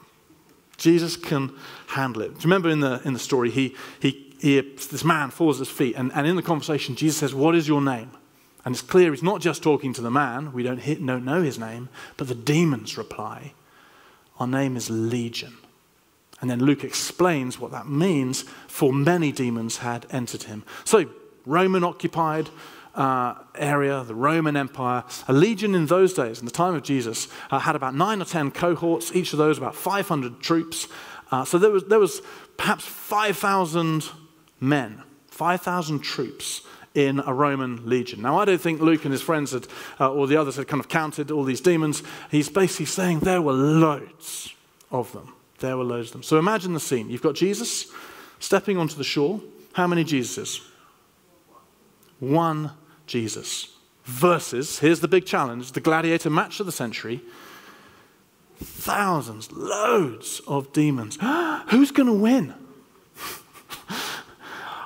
Jesus 0.78 1.16
can 1.18 1.54
handle 1.88 2.22
it. 2.22 2.28
Do 2.28 2.36
you 2.36 2.44
remember 2.44 2.70
in 2.70 2.80
the, 2.80 3.02
in 3.04 3.14
the 3.14 3.20
story, 3.20 3.50
he, 3.50 3.76
he, 4.00 4.36
he, 4.40 4.62
this 4.62 5.04
man 5.04 5.32
falls 5.32 5.60
at 5.60 5.68
his 5.68 5.76
feet, 5.76 5.96
and, 5.98 6.12
and 6.14 6.28
in 6.28 6.36
the 6.36 6.44
conversation, 6.44 6.96
Jesus 6.96 7.18
says, 7.18 7.34
What 7.34 7.56
is 7.56 7.68
your 7.68 7.82
name? 7.82 8.12
And 8.68 8.76
it's 8.76 8.82
clear 8.82 9.12
he's 9.12 9.24
not 9.24 9.40
just 9.40 9.64
talking 9.64 9.94
to 9.94 10.02
the 10.02 10.12
man, 10.12 10.52
we 10.52 10.62
don't, 10.62 10.80
hit, 10.80 10.98
don't 11.06 11.24
know 11.24 11.42
his 11.42 11.58
name, 11.58 11.88
but 12.18 12.28
the 12.28 12.36
demons 12.36 12.98
reply, 12.98 13.54
Our 14.42 14.46
name 14.46 14.76
is 14.76 14.90
Legion. 14.90 15.56
And 16.42 16.50
then 16.50 16.60
Luke 16.60 16.84
explains 16.84 17.58
what 17.58 17.72
that 17.72 17.88
means, 17.88 18.42
for 18.68 18.92
many 18.92 19.32
demons 19.32 19.78
had 19.78 20.06
entered 20.10 20.44
him. 20.44 20.66
So, 20.84 21.10
Roman 21.46 21.86
occupied 21.86 22.50
uh, 22.94 23.36
area, 23.56 24.04
the 24.04 24.14
Roman 24.14 24.58
Empire, 24.58 25.06
a 25.30 25.34
legion 25.34 25.74
in 25.74 25.86
those 25.86 26.14
days, 26.14 26.40
in 26.40 26.46
the 26.46 26.52
time 26.52 26.76
of 26.76 26.84
Jesus, 26.84 27.30
uh, 27.50 27.60
had 27.60 27.78
about 27.78 27.96
nine 27.96 28.22
or 28.22 28.26
ten 28.26 28.52
cohorts, 28.52 29.16
each 29.16 29.32
of 29.32 29.40
those 29.40 29.58
about 29.58 29.76
500 29.76 30.42
troops. 30.42 30.90
Uh, 31.32 31.46
so 31.46 31.58
there 31.58 31.72
was, 31.72 31.86
there 31.86 32.00
was 32.00 32.22
perhaps 32.58 32.86
5,000 32.86 34.10
men, 34.60 35.04
5,000 35.30 36.00
troops 36.02 36.64
in 36.98 37.20
a 37.20 37.34
Roman 37.34 37.88
legion. 37.88 38.24
Now, 38.24 38.40
I 38.40 38.46
don't 38.46 38.60
think 38.60 38.82
Luke 38.82 39.06
and 39.06 39.12
his 39.12 39.22
friends 39.22 39.52
had, 39.52 39.68
uh, 40.00 40.12
or 40.12 40.26
the 40.26 40.36
others 40.36 40.56
had 40.56 40.68
kind 40.68 40.80
of 40.80 40.90
counted 40.90 41.30
all 41.30 41.44
these 41.44 41.62
demons. 41.62 42.02
He's 42.32 42.50
basically 42.50 42.88
saying 42.88 43.20
there 43.20 43.42
were 43.42 43.54
loads 43.54 44.56
of 44.90 45.12
them. 45.14 45.36
There 45.60 45.78
were 45.78 45.84
loads 45.84 46.08
of 46.08 46.14
them. 46.14 46.24
So 46.24 46.40
imagine 46.40 46.74
the 46.74 46.80
scene. 46.80 47.12
You've 47.12 47.22
got 47.22 47.36
Jesus 47.36 47.86
stepping 48.40 48.80
onto 48.80 48.96
the 48.96 49.04
shore. 49.04 49.40
How 49.74 49.86
many 49.86 50.04
Jesuses? 50.04 50.68
One 52.20 52.72
Jesus. 53.06 53.76
Versus, 54.06 54.80
here's 54.80 55.02
the 55.02 55.08
big 55.08 55.28
challenge 55.28 55.74
the 55.74 55.82
gladiator 55.82 56.32
match 56.32 56.60
of 56.60 56.66
the 56.66 56.72
century. 56.72 57.22
Thousands, 58.60 59.52
loads 59.52 60.42
of 60.48 60.74
demons. 60.74 61.20
Who's 61.70 61.92
going 61.92 62.08
to 62.08 62.14
win? 62.14 62.56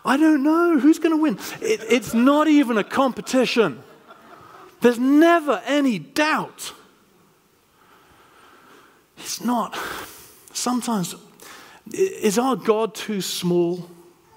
I 0.04 0.18
don't 0.18 0.44
know. 0.44 0.80
Who's 0.80 1.00
going 1.00 1.16
to 1.16 1.22
win? 1.22 1.38
It, 1.62 1.82
it's 1.90 2.14
not 2.14 2.48
even 2.48 2.78
a 2.78 2.84
competition. 2.84 3.84
There's 4.82 5.00
never 5.00 5.62
any 5.66 6.00
doubt. 6.00 6.74
It's 9.18 9.44
not. 9.44 9.78
Sometimes, 10.54 11.16
is 11.92 12.40
our 12.40 12.56
God 12.56 12.96
too 12.96 13.22
small 13.22 13.88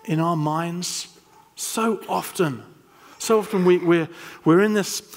in 0.05 0.21
our 0.21 0.37
minds? 0.37 1.09
So 1.57 2.01
often. 2.09 2.63
So 3.19 3.39
often 3.39 3.65
we, 3.65 3.79
we're, 3.79 4.09
we're 4.45 4.61
in 4.61 4.75
this 4.75 5.17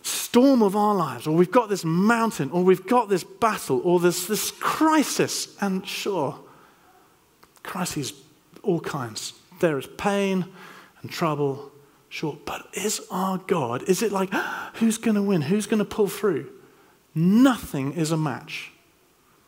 storm 0.00 0.62
of 0.62 0.74
our 0.74 0.94
lives, 0.94 1.26
or 1.26 1.36
we've 1.36 1.50
got 1.50 1.68
this 1.68 1.84
mountain, 1.84 2.50
or 2.52 2.64
we've 2.64 2.86
got 2.86 3.10
this 3.10 3.22
battle, 3.22 3.82
or 3.84 4.00
there's 4.00 4.26
this 4.26 4.50
crisis. 4.52 5.54
And 5.60 5.86
sure, 5.86 6.38
crises, 7.62 8.14
all 8.62 8.80
kinds. 8.80 9.34
There 9.62 9.78
is 9.78 9.86
pain 9.86 10.46
and 11.00 11.10
trouble, 11.10 11.70
sure. 12.08 12.36
But 12.44 12.66
is 12.74 13.00
our 13.12 13.38
God, 13.38 13.84
is 13.84 14.02
it 14.02 14.10
like, 14.10 14.34
who's 14.74 14.98
going 14.98 15.14
to 15.14 15.22
win? 15.22 15.42
Who's 15.42 15.66
going 15.66 15.78
to 15.78 15.84
pull 15.84 16.08
through? 16.08 16.50
Nothing 17.14 17.92
is 17.92 18.10
a 18.10 18.16
match 18.16 18.72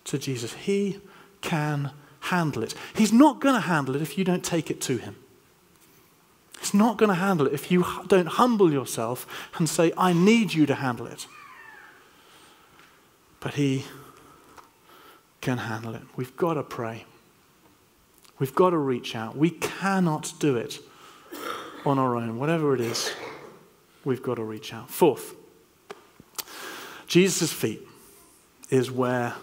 to 0.05 0.16
Jesus. 0.16 0.55
He 0.55 1.00
can 1.40 1.90
handle 2.20 2.62
it. 2.62 2.74
He's 2.94 3.12
not 3.12 3.40
going 3.40 3.57
to 3.57 3.61
handle 3.61 3.96
it 3.96 4.03
if 4.03 4.16
you 4.16 4.22
don't 4.22 4.44
take 4.44 4.70
it 4.70 4.81
to 4.83 4.98
him. 4.98 5.16
He's 6.61 6.74
not 6.74 6.96
going 6.96 7.09
to 7.09 7.16
handle 7.16 7.48
it 7.48 7.53
if 7.53 7.72
you 7.72 7.85
don't 8.07 8.29
humble 8.29 8.72
yourself 8.72 9.27
and 9.57 9.68
say, 9.68 9.92
I 9.98 10.12
need 10.12 10.55
you 10.55 10.64
to 10.66 10.77
handle 10.77 11.07
it. 11.07 11.27
But 13.40 13.55
He 13.55 13.85
can 15.40 15.59
handle 15.59 15.94
it. 15.96 16.03
We've 16.14 16.37
got 16.37 16.55
to 16.55 16.62
pray. 16.62 17.05
We've 18.38 18.55
got 18.55 18.70
to 18.70 18.79
reach 18.79 19.14
out. 19.14 19.37
We 19.37 19.51
cannot 19.51 20.33
do 20.38 20.57
it 20.57 20.81
on 21.87 21.99
our 21.99 22.16
own. 22.16 22.38
Whatever 22.38 22.75
it 22.75 22.81
is, 22.81 23.12
we've 24.05 24.23
got 24.23 24.37
to 24.37 24.44
reach 24.44 24.73
out. 24.73 24.90
Fourth, 24.90 25.35
Jesus' 27.07 27.53
feet 27.53 27.87
is 28.70 28.90
where 28.90 29.35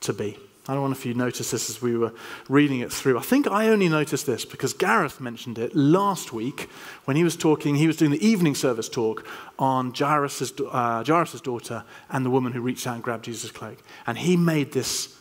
to 0.00 0.12
be. 0.12 0.38
I 0.68 0.74
don't 0.74 0.90
know 0.90 0.96
if 0.96 1.04
you 1.04 1.14
noticed 1.14 1.50
this 1.50 1.68
as 1.68 1.82
we 1.82 1.96
were 1.96 2.12
reading 2.48 2.80
it 2.80 2.92
through. 2.92 3.18
I 3.18 3.22
think 3.22 3.48
I 3.48 3.68
only 3.68 3.88
noticed 3.88 4.26
this 4.26 4.44
because 4.44 4.72
Gareth 4.72 5.20
mentioned 5.20 5.58
it 5.58 5.74
last 5.74 6.32
week 6.32 6.70
when 7.04 7.16
he 7.16 7.24
was 7.24 7.36
talking, 7.36 7.74
he 7.74 7.88
was 7.88 7.96
doing 7.96 8.12
the 8.12 8.24
evening 8.24 8.54
service 8.54 8.88
talk 8.88 9.26
on 9.58 9.92
Jairus' 9.92 10.52
uh, 10.60 11.02
Jairus' 11.04 11.40
daughter 11.40 11.82
and 12.10 12.24
the 12.24 12.30
woman 12.30 12.52
who 12.52 12.60
reached 12.60 12.86
out 12.86 12.94
and 12.94 13.02
grabbed 13.02 13.24
Jesus' 13.24 13.50
cloak. 13.50 13.78
And 14.06 14.18
he 14.18 14.36
made 14.36 14.70
this, 14.70 15.18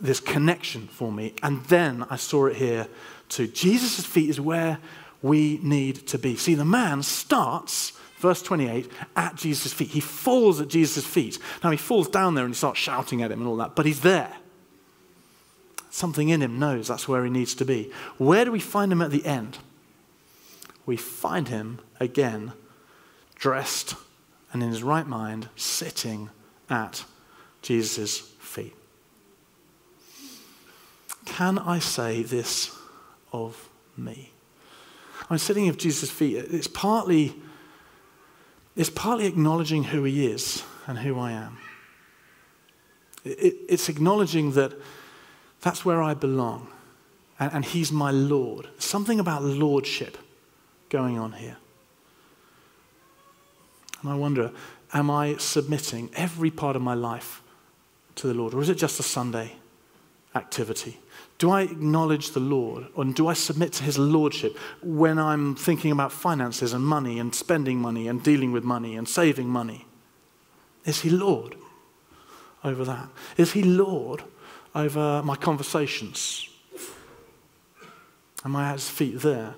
this 0.00 0.20
connection 0.20 0.88
for 0.88 1.12
me. 1.12 1.34
And 1.42 1.64
then 1.64 2.04
I 2.10 2.16
saw 2.16 2.46
it 2.46 2.56
here 2.56 2.88
too. 3.28 3.46
Jesus' 3.46 4.04
feet 4.04 4.30
is 4.30 4.40
where 4.40 4.78
we 5.22 5.58
need 5.62 6.06
to 6.08 6.18
be. 6.18 6.36
See, 6.36 6.54
the 6.54 6.64
man 6.64 7.02
starts 7.02 7.92
verse 8.22 8.40
28, 8.40 8.90
at 9.16 9.34
Jesus' 9.34 9.72
feet. 9.72 9.88
He 9.88 10.00
falls 10.00 10.60
at 10.60 10.68
Jesus' 10.68 11.04
feet. 11.04 11.38
Now, 11.62 11.72
he 11.72 11.76
falls 11.76 12.08
down 12.08 12.36
there 12.36 12.44
and 12.44 12.54
he 12.54 12.56
starts 12.56 12.78
shouting 12.78 13.20
at 13.20 13.32
him 13.32 13.40
and 13.40 13.48
all 13.48 13.56
that, 13.56 13.74
but 13.74 13.84
he's 13.84 14.00
there. 14.00 14.32
Something 15.90 16.30
in 16.30 16.40
him 16.40 16.58
knows 16.58 16.88
that's 16.88 17.08
where 17.08 17.24
he 17.24 17.30
needs 17.30 17.54
to 17.56 17.64
be. 17.64 17.90
Where 18.18 18.44
do 18.44 18.52
we 18.52 18.60
find 18.60 18.92
him 18.92 19.02
at 19.02 19.10
the 19.10 19.26
end? 19.26 19.58
We 20.86 20.96
find 20.96 21.48
him 21.48 21.80
again, 22.00 22.52
dressed 23.34 23.96
and 24.52 24.62
in 24.62 24.70
his 24.70 24.82
right 24.82 25.06
mind, 25.06 25.48
sitting 25.56 26.30
at 26.70 27.04
Jesus' 27.60 28.20
feet. 28.20 28.74
Can 31.24 31.58
I 31.58 31.78
say 31.78 32.22
this 32.22 32.76
of 33.32 33.68
me? 33.96 34.32
I'm 35.30 35.38
sitting 35.38 35.68
at 35.68 35.78
Jesus' 35.78 36.10
feet. 36.10 36.36
It's 36.36 36.68
partly 36.68 37.34
it's 38.74 38.90
partly 38.90 39.26
acknowledging 39.26 39.84
who 39.84 40.04
He 40.04 40.26
is 40.26 40.64
and 40.86 40.98
who 40.98 41.18
I 41.18 41.32
am. 41.32 41.58
It, 43.24 43.56
it's 43.68 43.88
acknowledging 43.88 44.52
that 44.52 44.72
that's 45.60 45.84
where 45.84 46.02
I 46.02 46.14
belong 46.14 46.68
and, 47.38 47.52
and 47.52 47.64
He's 47.64 47.92
my 47.92 48.10
Lord. 48.10 48.68
Something 48.78 49.20
about 49.20 49.42
lordship 49.42 50.16
going 50.88 51.18
on 51.18 51.32
here. 51.32 51.56
And 54.00 54.10
I 54.10 54.14
wonder, 54.14 54.50
am 54.92 55.10
I 55.10 55.36
submitting 55.36 56.10
every 56.14 56.50
part 56.50 56.74
of 56.74 56.82
my 56.82 56.94
life 56.94 57.42
to 58.16 58.26
the 58.26 58.34
Lord, 58.34 58.52
or 58.52 58.60
is 58.60 58.68
it 58.68 58.74
just 58.74 58.98
a 59.00 59.02
Sunday 59.02 59.56
activity? 60.34 60.98
Do 61.38 61.50
I 61.50 61.62
acknowledge 61.62 62.30
the 62.30 62.40
Lord 62.40 62.86
and 62.96 63.14
do 63.14 63.26
I 63.26 63.34
submit 63.34 63.72
to 63.74 63.82
his 63.82 63.98
lordship 63.98 64.56
when 64.82 65.18
I'm 65.18 65.56
thinking 65.56 65.90
about 65.90 66.12
finances 66.12 66.72
and 66.72 66.84
money 66.84 67.18
and 67.18 67.34
spending 67.34 67.78
money 67.78 68.08
and 68.08 68.22
dealing 68.22 68.52
with 68.52 68.64
money 68.64 68.96
and 68.96 69.08
saving 69.08 69.48
money? 69.48 69.86
Is 70.84 71.00
he 71.00 71.10
Lord 71.10 71.56
over 72.64 72.84
that? 72.84 73.08
Is 73.36 73.52
he 73.52 73.62
Lord 73.62 74.22
over 74.74 75.22
my 75.24 75.36
conversations? 75.36 76.48
Am 78.44 78.56
I 78.56 78.68
at 78.70 78.74
his 78.74 78.88
feet 78.88 79.20
there? 79.20 79.54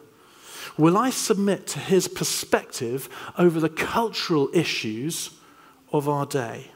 Will 0.77 0.97
I 0.99 1.11
submit 1.11 1.67
to 1.69 1.79
his 1.79 2.09
perspective 2.09 3.09
over 3.39 3.61
the 3.61 3.69
cultural 3.69 4.51
issues 4.53 5.31
of 5.93 6.09
our 6.09 6.27
day? 6.27 6.71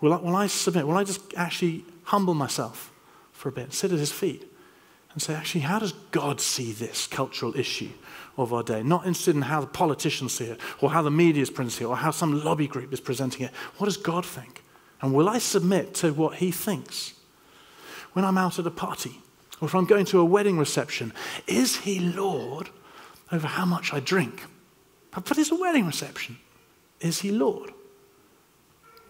Will 0.00 0.14
I, 0.14 0.16
will 0.16 0.36
I 0.36 0.46
submit? 0.46 0.86
Will 0.86 0.96
I 0.96 1.04
just 1.04 1.20
actually 1.36 1.84
humble 2.08 2.34
myself? 2.34 2.92
for 3.38 3.48
a 3.48 3.52
bit, 3.52 3.72
sit 3.72 3.92
at 3.92 3.98
his 3.98 4.12
feet, 4.12 4.52
and 5.12 5.22
say, 5.22 5.32
actually, 5.32 5.62
how 5.62 5.78
does 5.78 5.92
God 6.10 6.40
see 6.40 6.72
this 6.72 7.06
cultural 7.06 7.56
issue 7.56 7.90
of 8.36 8.52
our 8.52 8.62
day? 8.62 8.82
Not 8.82 9.06
interested 9.06 9.36
in 9.36 9.42
how 9.42 9.60
the 9.60 9.66
politicians 9.66 10.34
see 10.34 10.46
it, 10.46 10.60
or 10.80 10.90
how 10.90 11.02
the 11.02 11.10
media 11.10 11.42
is 11.42 11.50
presenting 11.50 11.86
it, 11.86 11.90
or 11.90 11.96
how 11.96 12.10
some 12.10 12.44
lobby 12.44 12.66
group 12.66 12.92
is 12.92 13.00
presenting 13.00 13.46
it. 13.46 13.52
What 13.78 13.86
does 13.86 13.96
God 13.96 14.26
think? 14.26 14.64
And 15.00 15.14
will 15.14 15.28
I 15.28 15.38
submit 15.38 15.94
to 15.94 16.12
what 16.12 16.34
he 16.34 16.50
thinks? 16.50 17.14
When 18.12 18.24
I'm 18.24 18.36
out 18.36 18.58
at 18.58 18.66
a 18.66 18.70
party, 18.70 19.20
or 19.60 19.68
if 19.68 19.74
I'm 19.74 19.86
going 19.86 20.04
to 20.06 20.18
a 20.18 20.24
wedding 20.24 20.58
reception, 20.58 21.12
is 21.46 21.76
he 21.76 22.00
Lord 22.00 22.70
over 23.30 23.46
how 23.46 23.64
much 23.64 23.92
I 23.92 24.00
drink? 24.00 24.44
But 25.12 25.38
it's 25.38 25.52
a 25.52 25.56
wedding 25.56 25.86
reception. 25.86 26.38
Is 27.00 27.20
he 27.20 27.30
Lord? 27.30 27.72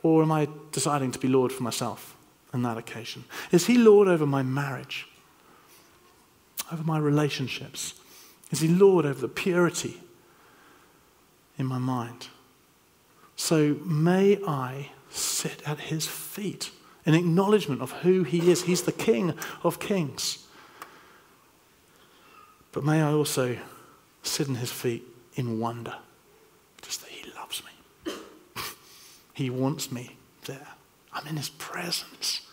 Or 0.03 0.23
am 0.23 0.33
I 0.33 0.49
deciding 0.71 1.13
to 1.13 1.19
be 1.19 1.29
Lord 1.29 1.51
for 1.51 1.63
myself 1.63 2.18
on 2.59 2.75
that 2.75 2.79
occasion? 2.79 3.25
Is 3.53 3.67
he 3.67 3.79
Lord 3.79 4.09
over 4.09 4.27
my 4.27 4.43
marriage? 4.43 5.07
Over 6.73 6.83
my 6.83 6.99
relationships? 6.99 7.95
Is 8.51 8.61
he 8.61 8.69
Lord 8.69 9.07
over 9.07 9.21
the 9.21 9.29
purity 9.29 10.01
in 11.57 11.67
my 11.67 11.79
mind? 11.79 12.29
So 13.37 13.77
may 13.85 14.43
I 14.45 14.91
sit 15.11 15.63
at 15.67 15.79
his 15.79 16.07
feet 16.07 16.71
in 17.07 17.15
acknowledgement 17.15 17.81
of 17.81 17.93
who 17.93 18.25
he 18.25 18.51
is. 18.51 18.65
He's 18.65 18.83
the 18.83 18.93
King 18.93 19.35
of 19.63 19.79
kings. 19.79 20.47
But 22.73 22.85
may 22.85 23.01
I 23.01 23.13
also 23.13 23.57
sit 24.23 24.49
in 24.49 24.57
his 24.57 24.73
feet 24.73 25.05
in 25.35 25.61
wonder, 25.61 25.95
just 26.83 27.03
that 27.03 27.11
he 27.11 27.31
loves 27.33 27.63
me. 27.65 28.13
he 29.33 29.49
wants 29.49 29.93
me 29.93 30.17
there. 30.45 30.67
I'm 31.13 31.27
in 31.27 31.37
his 31.37 31.49
presence. 31.49 32.48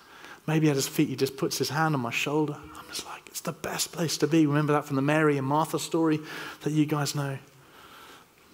Maybe 0.47 0.69
at 0.69 0.75
his 0.75 0.87
feet, 0.87 1.09
he 1.09 1.15
just 1.15 1.37
puts 1.37 1.57
his 1.57 1.69
hand 1.69 1.95
on 1.95 2.01
my 2.01 2.11
shoulder. 2.11 2.55
I'm 2.55 2.85
just 2.87 3.05
like, 3.05 3.23
it's 3.27 3.41
the 3.41 3.51
best 3.51 3.91
place 3.91 4.17
to 4.19 4.27
be. 4.27 4.45
Remember 4.45 4.73
that 4.73 4.85
from 4.85 4.95
the 4.95 5.01
Mary 5.01 5.37
and 5.37 5.47
Martha 5.47 5.79
story 5.79 6.19
that 6.61 6.71
you 6.71 6.85
guys 6.85 7.15
know? 7.15 7.37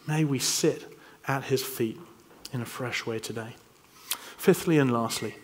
May 0.08 0.24
we 0.24 0.40
sit 0.40 0.98
at 1.28 1.44
his 1.44 1.64
feet 1.64 2.00
in 2.54 2.62
a 2.62 2.66
fresh 2.66 3.06
way 3.06 3.20
today. 3.20 3.56
Fifthly 4.38 4.78
and 4.78 4.92
lastly, 4.92 5.36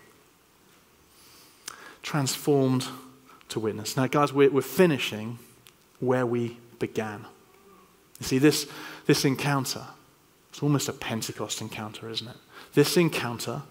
transformed 2.02 2.88
to 3.50 3.60
witness. 3.60 3.96
Now, 3.96 4.08
guys, 4.08 4.34
we're, 4.34 4.50
we're 4.50 4.62
finishing 4.62 5.38
where 6.00 6.26
we 6.26 6.58
began. 6.80 7.26
You 8.20 8.26
see, 8.26 8.38
this, 8.40 8.68
this 9.06 9.26
encounter, 9.26 9.86
it's 10.50 10.64
almost 10.64 10.90
a 10.90 10.94
Pentecost 10.94 11.62
encounter, 11.62 12.10
isn't 12.10 12.28
it? 12.28 12.38
This 12.74 12.98
encounter 12.98 13.64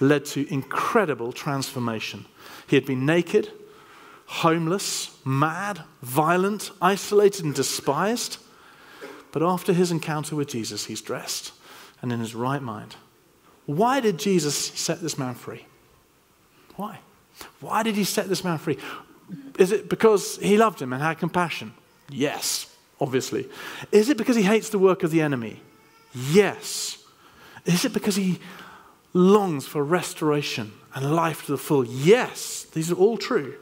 led 0.00 0.24
to 0.26 0.52
incredible 0.52 1.32
transformation. 1.32 2.26
He 2.66 2.76
had 2.76 2.86
been 2.86 3.06
naked, 3.06 3.50
homeless, 4.26 5.16
mad, 5.24 5.82
violent, 6.02 6.70
isolated, 6.82 7.44
and 7.44 7.54
despised. 7.54 8.38
But 9.32 9.42
after 9.42 9.72
his 9.72 9.90
encounter 9.90 10.36
with 10.36 10.48
Jesus, 10.48 10.86
he's 10.86 11.00
dressed 11.00 11.52
and 12.02 12.12
in 12.12 12.20
his 12.20 12.34
right 12.34 12.62
mind. 12.62 12.96
Why 13.66 14.00
did 14.00 14.18
Jesus 14.18 14.56
set 14.56 15.00
this 15.00 15.18
man 15.18 15.34
free? 15.34 15.66
Why? 16.76 17.00
Why 17.60 17.82
did 17.82 17.96
he 17.96 18.04
set 18.04 18.28
this 18.28 18.44
man 18.44 18.58
free? 18.58 18.78
Is 19.58 19.72
it 19.72 19.88
because 19.88 20.36
he 20.38 20.56
loved 20.56 20.80
him 20.80 20.92
and 20.92 21.02
had 21.02 21.18
compassion? 21.18 21.74
Yes, 22.08 22.74
obviously. 23.00 23.48
Is 23.90 24.08
it 24.08 24.16
because 24.16 24.36
he 24.36 24.42
hates 24.42 24.68
the 24.68 24.78
work 24.78 25.02
of 25.02 25.10
the 25.10 25.20
enemy? 25.20 25.60
Yes. 26.14 26.98
Is 27.64 27.84
it 27.84 27.92
because 27.92 28.16
he 28.16 28.38
longs 29.16 29.66
for 29.66 29.82
restoration 29.82 30.72
and 30.94 31.14
life 31.14 31.46
to 31.46 31.52
the 31.52 31.58
full? 31.58 31.84
Yes, 31.84 32.64
these 32.72 32.90
are 32.90 32.96
all 32.96 33.16
true. 33.16 33.54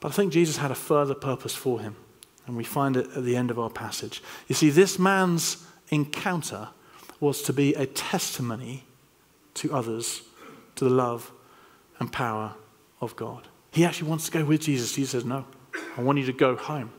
But 0.00 0.12
I 0.12 0.14
think 0.14 0.32
Jesus 0.32 0.56
had 0.56 0.70
a 0.70 0.74
further 0.74 1.14
purpose 1.14 1.54
for 1.54 1.80
him, 1.80 1.96
and 2.46 2.56
we 2.56 2.64
find 2.64 2.96
it 2.96 3.06
at 3.14 3.24
the 3.24 3.36
end 3.36 3.50
of 3.50 3.58
our 3.58 3.70
passage. 3.70 4.22
You 4.48 4.54
see, 4.54 4.70
this 4.70 4.98
man's 4.98 5.64
encounter 5.90 6.68
was 7.20 7.42
to 7.42 7.52
be 7.52 7.74
a 7.74 7.86
testimony 7.86 8.84
to 9.54 9.72
others 9.72 10.22
to 10.76 10.84
the 10.84 10.90
love 10.90 11.30
and 11.98 12.10
power 12.10 12.54
of 13.00 13.14
God. 13.14 13.46
He 13.70 13.84
actually 13.84 14.08
wants 14.08 14.24
to 14.26 14.32
go 14.32 14.44
with 14.44 14.62
Jesus. 14.62 14.92
Jesus 14.92 15.10
says, 15.10 15.24
No, 15.24 15.44
I 15.96 16.02
want 16.02 16.18
you 16.18 16.26
to 16.26 16.32
go 16.32 16.56
home. 16.56 16.92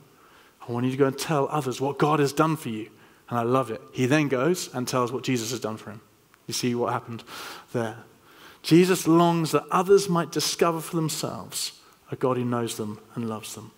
I 0.66 0.70
want 0.70 0.86
you 0.86 0.92
to 0.92 0.96
go 0.96 1.06
and 1.06 1.18
tell 1.18 1.48
others 1.48 1.80
what 1.80 1.98
God 1.98 2.20
has 2.20 2.32
done 2.32 2.56
for 2.56 2.68
you. 2.68 2.88
And 3.28 3.38
I 3.38 3.42
love 3.42 3.70
it. 3.70 3.80
He 3.92 4.06
then 4.06 4.28
goes 4.28 4.72
and 4.72 4.86
tells 4.86 5.10
what 5.10 5.24
Jesus 5.24 5.50
has 5.50 5.58
done 5.58 5.76
for 5.76 5.90
him. 5.90 6.00
You 6.46 6.54
see 6.54 6.74
what 6.74 6.92
happened 6.92 7.24
there. 7.72 7.98
Jesus 8.62 9.08
longs 9.08 9.50
that 9.52 9.64
others 9.70 10.08
might 10.08 10.30
discover 10.30 10.80
for 10.80 10.96
themselves 10.96 11.80
a 12.10 12.16
God 12.16 12.36
who 12.36 12.44
knows 12.44 12.76
them 12.76 13.00
and 13.14 13.28
loves 13.28 13.54
them. 13.54 13.72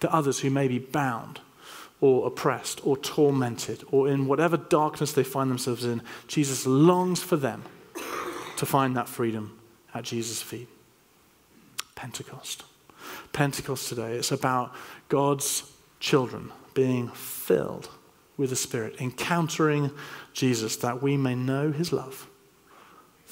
To 0.00 0.12
others 0.12 0.40
who 0.40 0.50
may 0.50 0.68
be 0.68 0.78
bound 0.78 1.40
or 2.00 2.26
oppressed 2.26 2.84
or 2.84 2.96
tormented 2.96 3.84
or 3.90 4.08
in 4.08 4.26
whatever 4.26 4.56
darkness 4.56 5.12
they 5.12 5.22
find 5.24 5.50
themselves 5.50 5.84
in, 5.84 6.02
Jesus 6.26 6.66
longs 6.66 7.22
for 7.22 7.36
them 7.36 7.62
to 8.56 8.66
find 8.66 8.96
that 8.96 9.08
freedom 9.08 9.58
at 9.94 10.04
Jesus' 10.04 10.42
feet. 10.42 10.68
Pentecost. 11.94 12.64
Pentecost 13.32 13.88
today, 13.88 14.16
it's 14.16 14.32
about 14.32 14.72
God's 15.08 15.70
children 16.00 16.50
being 16.74 17.08
filled 17.08 17.88
with 18.36 18.50
the 18.50 18.56
Spirit, 18.56 19.00
encountering 19.00 19.90
Jesus 20.34 20.76
that 20.76 21.02
we 21.02 21.16
may 21.16 21.34
know 21.34 21.72
his 21.72 21.92
love, 21.92 22.28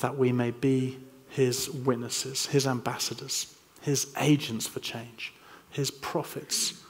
that 0.01 0.17
we 0.17 0.33
may 0.33 0.53
be 0.53 0.99
his 1.29 1.69
witnesses, 1.69 2.47
his 2.47 2.67
ambassadors, 2.67 3.55
his 3.83 4.13
agents 4.19 4.67
for 4.67 4.81
change, 4.81 5.35
his 5.71 5.91
prophets 5.91 6.81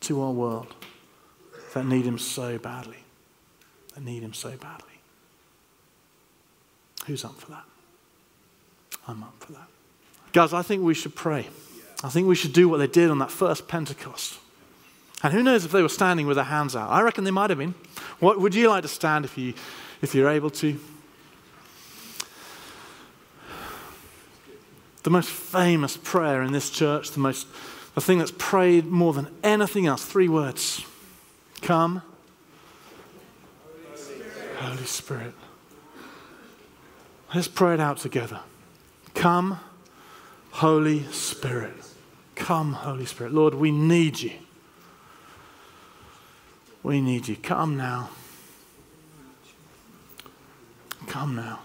to 0.00 0.20
our 0.20 0.32
world 0.32 0.74
that 1.74 1.86
need 1.86 2.04
him 2.04 2.18
so 2.18 2.58
badly. 2.58 2.98
That 3.94 4.04
need 4.04 4.22
him 4.22 4.34
so 4.34 4.50
badly. 4.50 4.88
Who's 7.06 7.24
up 7.24 7.40
for 7.40 7.50
that? 7.52 7.64
I'm 9.06 9.22
up 9.22 9.34
for 9.40 9.52
that. 9.52 9.68
Guys, 10.32 10.52
I 10.52 10.62
think 10.62 10.82
we 10.82 10.94
should 10.94 11.14
pray. 11.14 11.48
I 12.02 12.08
think 12.08 12.26
we 12.26 12.34
should 12.34 12.52
do 12.52 12.68
what 12.68 12.78
they 12.78 12.86
did 12.86 13.10
on 13.10 13.18
that 13.18 13.30
first 13.30 13.68
Pentecost. 13.68 14.38
And 15.22 15.32
who 15.32 15.42
knows 15.42 15.64
if 15.64 15.72
they 15.72 15.82
were 15.82 15.88
standing 15.88 16.26
with 16.26 16.36
their 16.36 16.44
hands 16.44 16.74
out? 16.74 16.90
I 16.90 17.02
reckon 17.02 17.24
they 17.24 17.30
might 17.30 17.50
have 17.50 17.58
been. 17.58 17.74
What 18.20 18.40
would 18.40 18.54
you 18.54 18.68
like 18.68 18.82
to 18.82 18.88
stand 18.88 19.24
if 19.24 19.36
you 19.36 19.54
if 20.00 20.14
you're 20.14 20.30
able 20.30 20.50
to? 20.50 20.78
The 25.02 25.10
most 25.10 25.30
famous 25.30 25.96
prayer 25.96 26.42
in 26.42 26.52
this 26.52 26.70
church, 26.70 27.10
the 27.10 27.20
most 27.20 27.46
the 27.94 28.00
thing 28.00 28.18
that's 28.18 28.32
prayed 28.36 28.86
more 28.86 29.12
than 29.12 29.28
anything 29.42 29.86
else, 29.86 30.04
three 30.04 30.28
words. 30.28 30.84
Come, 31.60 32.02
Holy 34.56 34.84
Spirit. 34.84 35.34
Let's 37.34 37.48
pray 37.48 37.74
it 37.74 37.80
out 37.80 37.98
together. 37.98 38.40
Come, 39.14 39.60
Holy 40.52 41.04
Spirit. 41.12 41.74
Come, 42.34 42.72
Holy 42.72 43.04
Spirit. 43.04 43.32
Lord, 43.32 43.54
we 43.54 43.70
need 43.70 44.20
you. 44.20 44.32
We 46.82 47.00
need 47.00 47.28
you. 47.28 47.36
Come 47.36 47.76
now. 47.76 48.10
Come 51.06 51.36
now. 51.36 51.60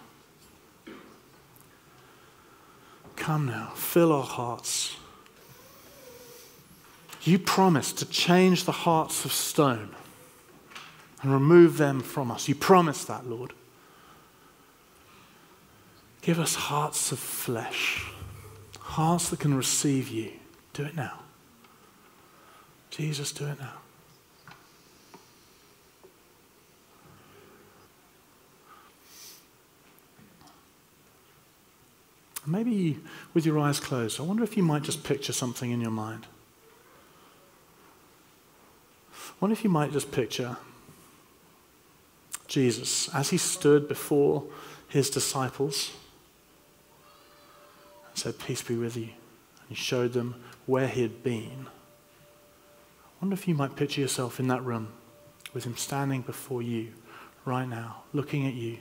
Come 3.15 3.45
now. 3.45 3.71
Fill 3.75 4.11
our 4.11 4.23
hearts. 4.23 4.97
You 7.21 7.39
promised 7.39 7.97
to 7.99 8.05
change 8.05 8.65
the 8.65 8.71
hearts 8.71 9.25
of 9.25 9.31
stone 9.31 9.95
and 11.21 11.31
remove 11.31 11.77
them 11.77 12.01
from 12.01 12.29
us. 12.29 12.47
You 12.47 12.55
promised 12.55 13.07
that, 13.07 13.25
Lord. 13.25 13.53
Give 16.21 16.39
us 16.39 16.55
hearts 16.55 17.11
of 17.11 17.19
flesh, 17.19 18.11
hearts 18.79 19.29
that 19.29 19.39
can 19.39 19.55
receive 19.55 20.09
you. 20.09 20.31
Do 20.73 20.83
it 20.83 20.95
now. 20.95 21.19
Jesus, 22.89 23.31
do 23.31 23.45
it 23.45 23.59
now. 23.59 23.84
Maybe 32.47 32.99
with 33.33 33.45
your 33.45 33.59
eyes 33.59 33.79
closed, 33.79 34.19
I 34.19 34.23
wonder 34.23 34.43
if 34.43 34.55
you 34.55 34.63
might 34.63 34.83
just 34.83 35.03
picture 35.03 35.33
something 35.33 35.71
in 35.71 35.81
your 35.81 35.91
mind. 35.91 36.27
I 39.11 39.33
wonder 39.39 39.53
if 39.53 39.63
you 39.63 39.69
might 39.69 39.91
just 39.91 40.11
picture 40.11 40.57
Jesus 42.47 43.13
as 43.13 43.31
he 43.31 43.37
stood 43.37 43.87
before 43.87 44.43
his 44.87 45.09
disciples 45.09 45.91
and 48.09 48.17
said, 48.17 48.37
Peace 48.37 48.61
be 48.61 48.75
with 48.75 48.95
you. 48.95 49.09
And 49.59 49.69
he 49.69 49.75
showed 49.75 50.13
them 50.13 50.35
where 50.67 50.87
he 50.87 51.01
had 51.01 51.23
been. 51.23 51.67
I 51.67 53.25
wonder 53.25 53.33
if 53.33 53.47
you 53.47 53.55
might 53.55 53.75
picture 53.75 54.01
yourself 54.01 54.39
in 54.39 54.47
that 54.49 54.63
room 54.63 54.89
with 55.53 55.63
him 55.63 55.77
standing 55.77 56.21
before 56.21 56.61
you 56.61 56.93
right 57.43 57.67
now, 57.67 58.03
looking 58.13 58.45
at 58.45 58.53
you, 58.53 58.77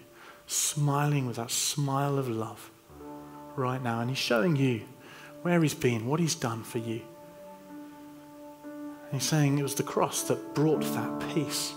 smiling 0.46 1.26
with 1.26 1.36
that 1.36 1.50
smile 1.50 2.18
of 2.18 2.28
love 2.28 2.70
right 3.56 3.82
now. 3.82 4.00
And 4.00 4.10
he's 4.10 4.18
showing 4.18 4.56
you 4.56 4.82
where 5.42 5.62
he's 5.62 5.74
been, 5.74 6.06
what 6.06 6.20
he's 6.20 6.34
done 6.34 6.62
for 6.62 6.78
you. 6.78 7.00
And 8.62 9.20
he's 9.20 9.28
saying 9.28 9.58
it 9.58 9.62
was 9.62 9.74
the 9.74 9.82
cross 9.82 10.22
that 10.24 10.54
brought 10.54 10.82
that 10.82 11.34
peace. 11.34 11.72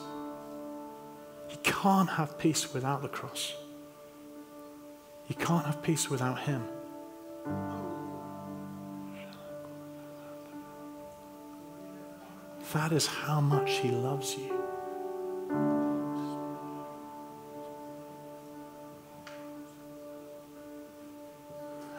You 1.50 1.58
can't 1.64 2.10
have 2.10 2.38
peace 2.38 2.74
without 2.74 3.02
the 3.02 3.10
cross. 3.10 3.54
You 5.28 5.36
can't 5.36 5.66
have 5.66 5.82
peace 5.82 6.10
without 6.10 6.40
him. 6.40 6.64
That 12.74 12.92
is 12.92 13.08
how 13.08 13.40
much 13.42 13.80
he 13.80 13.90
loves 13.90 14.36
you. 14.36 15.77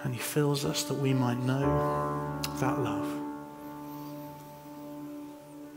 And 0.09 0.15
he 0.15 0.23
fills 0.23 0.65
us 0.65 0.85
that 0.85 0.95
we 0.95 1.13
might 1.13 1.39
know 1.41 2.41
that 2.61 2.79
love. 2.79 3.07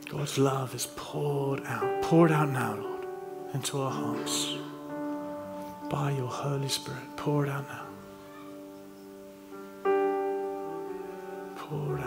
God's 0.08 0.38
love 0.38 0.74
is 0.74 0.88
poured 0.96 1.66
out, 1.66 2.02
poured 2.02 2.32
out 2.32 2.48
now, 2.48 2.76
Lord, 2.76 3.06
into 3.54 3.82
our 3.82 3.92
hearts 3.92 4.54
by 5.90 6.12
your 6.12 6.30
Holy 6.30 6.70
Spirit. 6.70 7.18
Pour 7.18 7.46
it 7.46 7.50
out 7.50 7.66
now. 7.68 7.84
Pour 11.58 12.00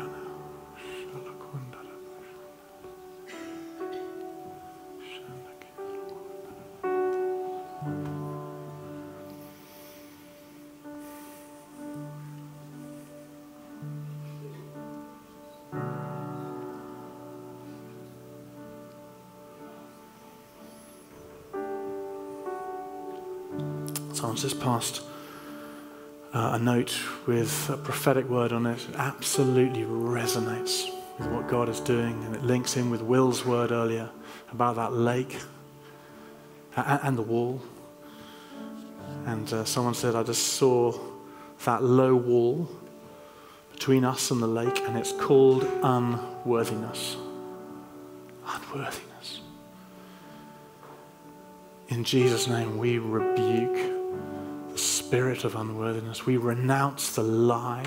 passed 24.75 25.03
uh, 26.33 26.51
a 26.55 26.59
note 26.59 26.99
with 27.27 27.71
a 27.71 27.77
prophetic 27.77 28.29
word 28.29 28.53
on 28.53 28.67
it. 28.67 28.81
It 28.89 28.97
absolutely 28.97 29.83
resonates 29.83 30.91
with 31.17 31.29
what 31.29 31.47
God 31.47 31.69
is 31.69 31.79
doing, 31.79 32.25
and 32.25 32.35
it 32.35 32.43
links 32.43 32.77
in 32.77 32.91
with 32.91 33.01
Will's 33.01 33.47
word 33.47 33.71
earlier 33.71 34.11
about 34.51 34.75
that 34.75 34.93
lake 34.93 35.39
and, 36.75 37.01
and 37.05 37.17
the 37.17 37.23
wall. 37.23 37.63
And 39.27 39.53
uh, 39.53 39.65
someone 39.65 39.95
said, 39.95 40.17
I 40.17 40.25
just 40.25 40.55
saw 40.55 40.99
that 41.65 41.85
low 41.85 42.17
wall 42.17 42.69
between 43.71 44.05
us 44.05 44.33
and 44.33 44.43
the 44.43 44.49
lake, 44.49 44.81
and 44.89 44.99
it's 44.99 45.13
called 45.13 45.63
unworthiness. 45.85 47.17
Unworthiness. 48.45 49.41
In 51.91 52.03
Jesus' 52.03 52.49
name, 52.49 52.77
we 52.77 52.99
rebuke 52.99 53.94
spirit 55.15 55.45
of 55.45 55.55
unworthiness. 55.55 56.27
We 56.27 56.37
renounce 56.39 57.15
the 57.15 57.23
lie 57.23 57.87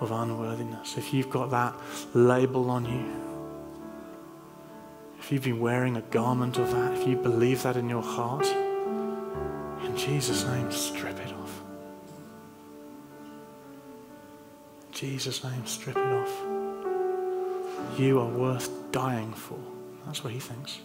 of 0.00 0.10
unworthiness. 0.10 0.98
If 0.98 1.14
you've 1.14 1.30
got 1.30 1.52
that 1.52 1.74
label 2.12 2.70
on 2.70 2.86
you, 2.86 3.06
if 5.20 5.30
you've 5.30 5.44
been 5.44 5.60
wearing 5.60 5.96
a 5.96 6.00
garment 6.00 6.58
of 6.58 6.72
that, 6.72 6.98
if 6.98 7.06
you 7.06 7.14
believe 7.14 7.62
that 7.62 7.76
in 7.76 7.88
your 7.88 8.02
heart, 8.02 8.44
in 9.84 9.96
Jesus' 9.96 10.44
name, 10.44 10.72
strip 10.72 11.16
it 11.20 11.32
off. 11.34 11.62
In 14.88 14.92
Jesus' 14.92 15.44
name, 15.44 15.64
strip 15.66 15.96
it 15.96 16.12
off. 16.14 16.36
You 17.96 18.18
are 18.18 18.28
worth 18.28 18.90
dying 18.90 19.32
for. 19.32 19.60
That's 20.04 20.24
what 20.24 20.32
he 20.32 20.40
thinks. 20.40 20.80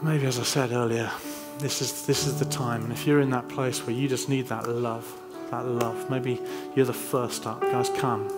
Maybe, 0.00 0.26
as 0.26 0.38
I 0.38 0.44
said 0.44 0.70
earlier, 0.70 1.10
this 1.58 1.82
is, 1.82 2.06
this 2.06 2.26
is 2.26 2.38
the 2.38 2.44
time. 2.44 2.84
And 2.84 2.92
if 2.92 3.04
you're 3.04 3.20
in 3.20 3.30
that 3.30 3.48
place 3.48 3.84
where 3.84 3.94
you 3.94 4.08
just 4.08 4.28
need 4.28 4.46
that 4.46 4.68
love, 4.68 5.12
that 5.50 5.66
love, 5.66 6.08
maybe 6.08 6.40
you're 6.76 6.86
the 6.86 6.92
first 6.92 7.46
up. 7.46 7.60
Guys, 7.62 7.90
come, 7.90 8.28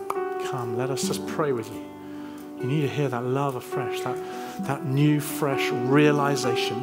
come. 0.50 0.78
Let 0.78 0.88
us 0.88 1.06
just 1.06 1.26
pray 1.26 1.52
with 1.52 1.70
you. 1.70 1.84
You 2.60 2.64
need 2.64 2.80
to 2.82 2.88
hear 2.88 3.10
that 3.10 3.24
love 3.24 3.56
afresh, 3.56 4.00
that, 4.00 4.16
that 4.66 4.86
new, 4.86 5.20
fresh 5.20 5.70
realization 5.70 6.78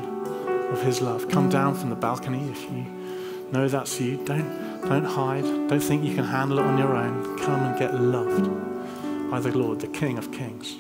of 0.72 0.84
His 0.84 1.02
love. 1.02 1.28
Come 1.28 1.50
down 1.50 1.74
from 1.74 1.90
the 1.90 1.96
balcony 1.96 2.48
if 2.52 2.62
you 2.64 2.86
know 3.52 3.68
that's 3.68 4.00
you. 4.00 4.24
Don't, 4.26 4.82
don't 4.82 5.06
hide. 5.06 5.44
Don't 5.44 5.80
think 5.80 6.04
you 6.04 6.14
can 6.14 6.26
handle 6.26 6.60
it 6.60 6.66
on 6.66 6.78
your 6.78 6.96
own. 6.96 7.40
Come 7.40 7.64
and 7.64 7.80
get 7.80 7.96
loved 7.96 9.32
by 9.32 9.40
the 9.40 9.58
Lord, 9.58 9.80
the 9.80 9.88
King 9.88 10.20
of 10.20 10.32
Kings. 10.32 10.76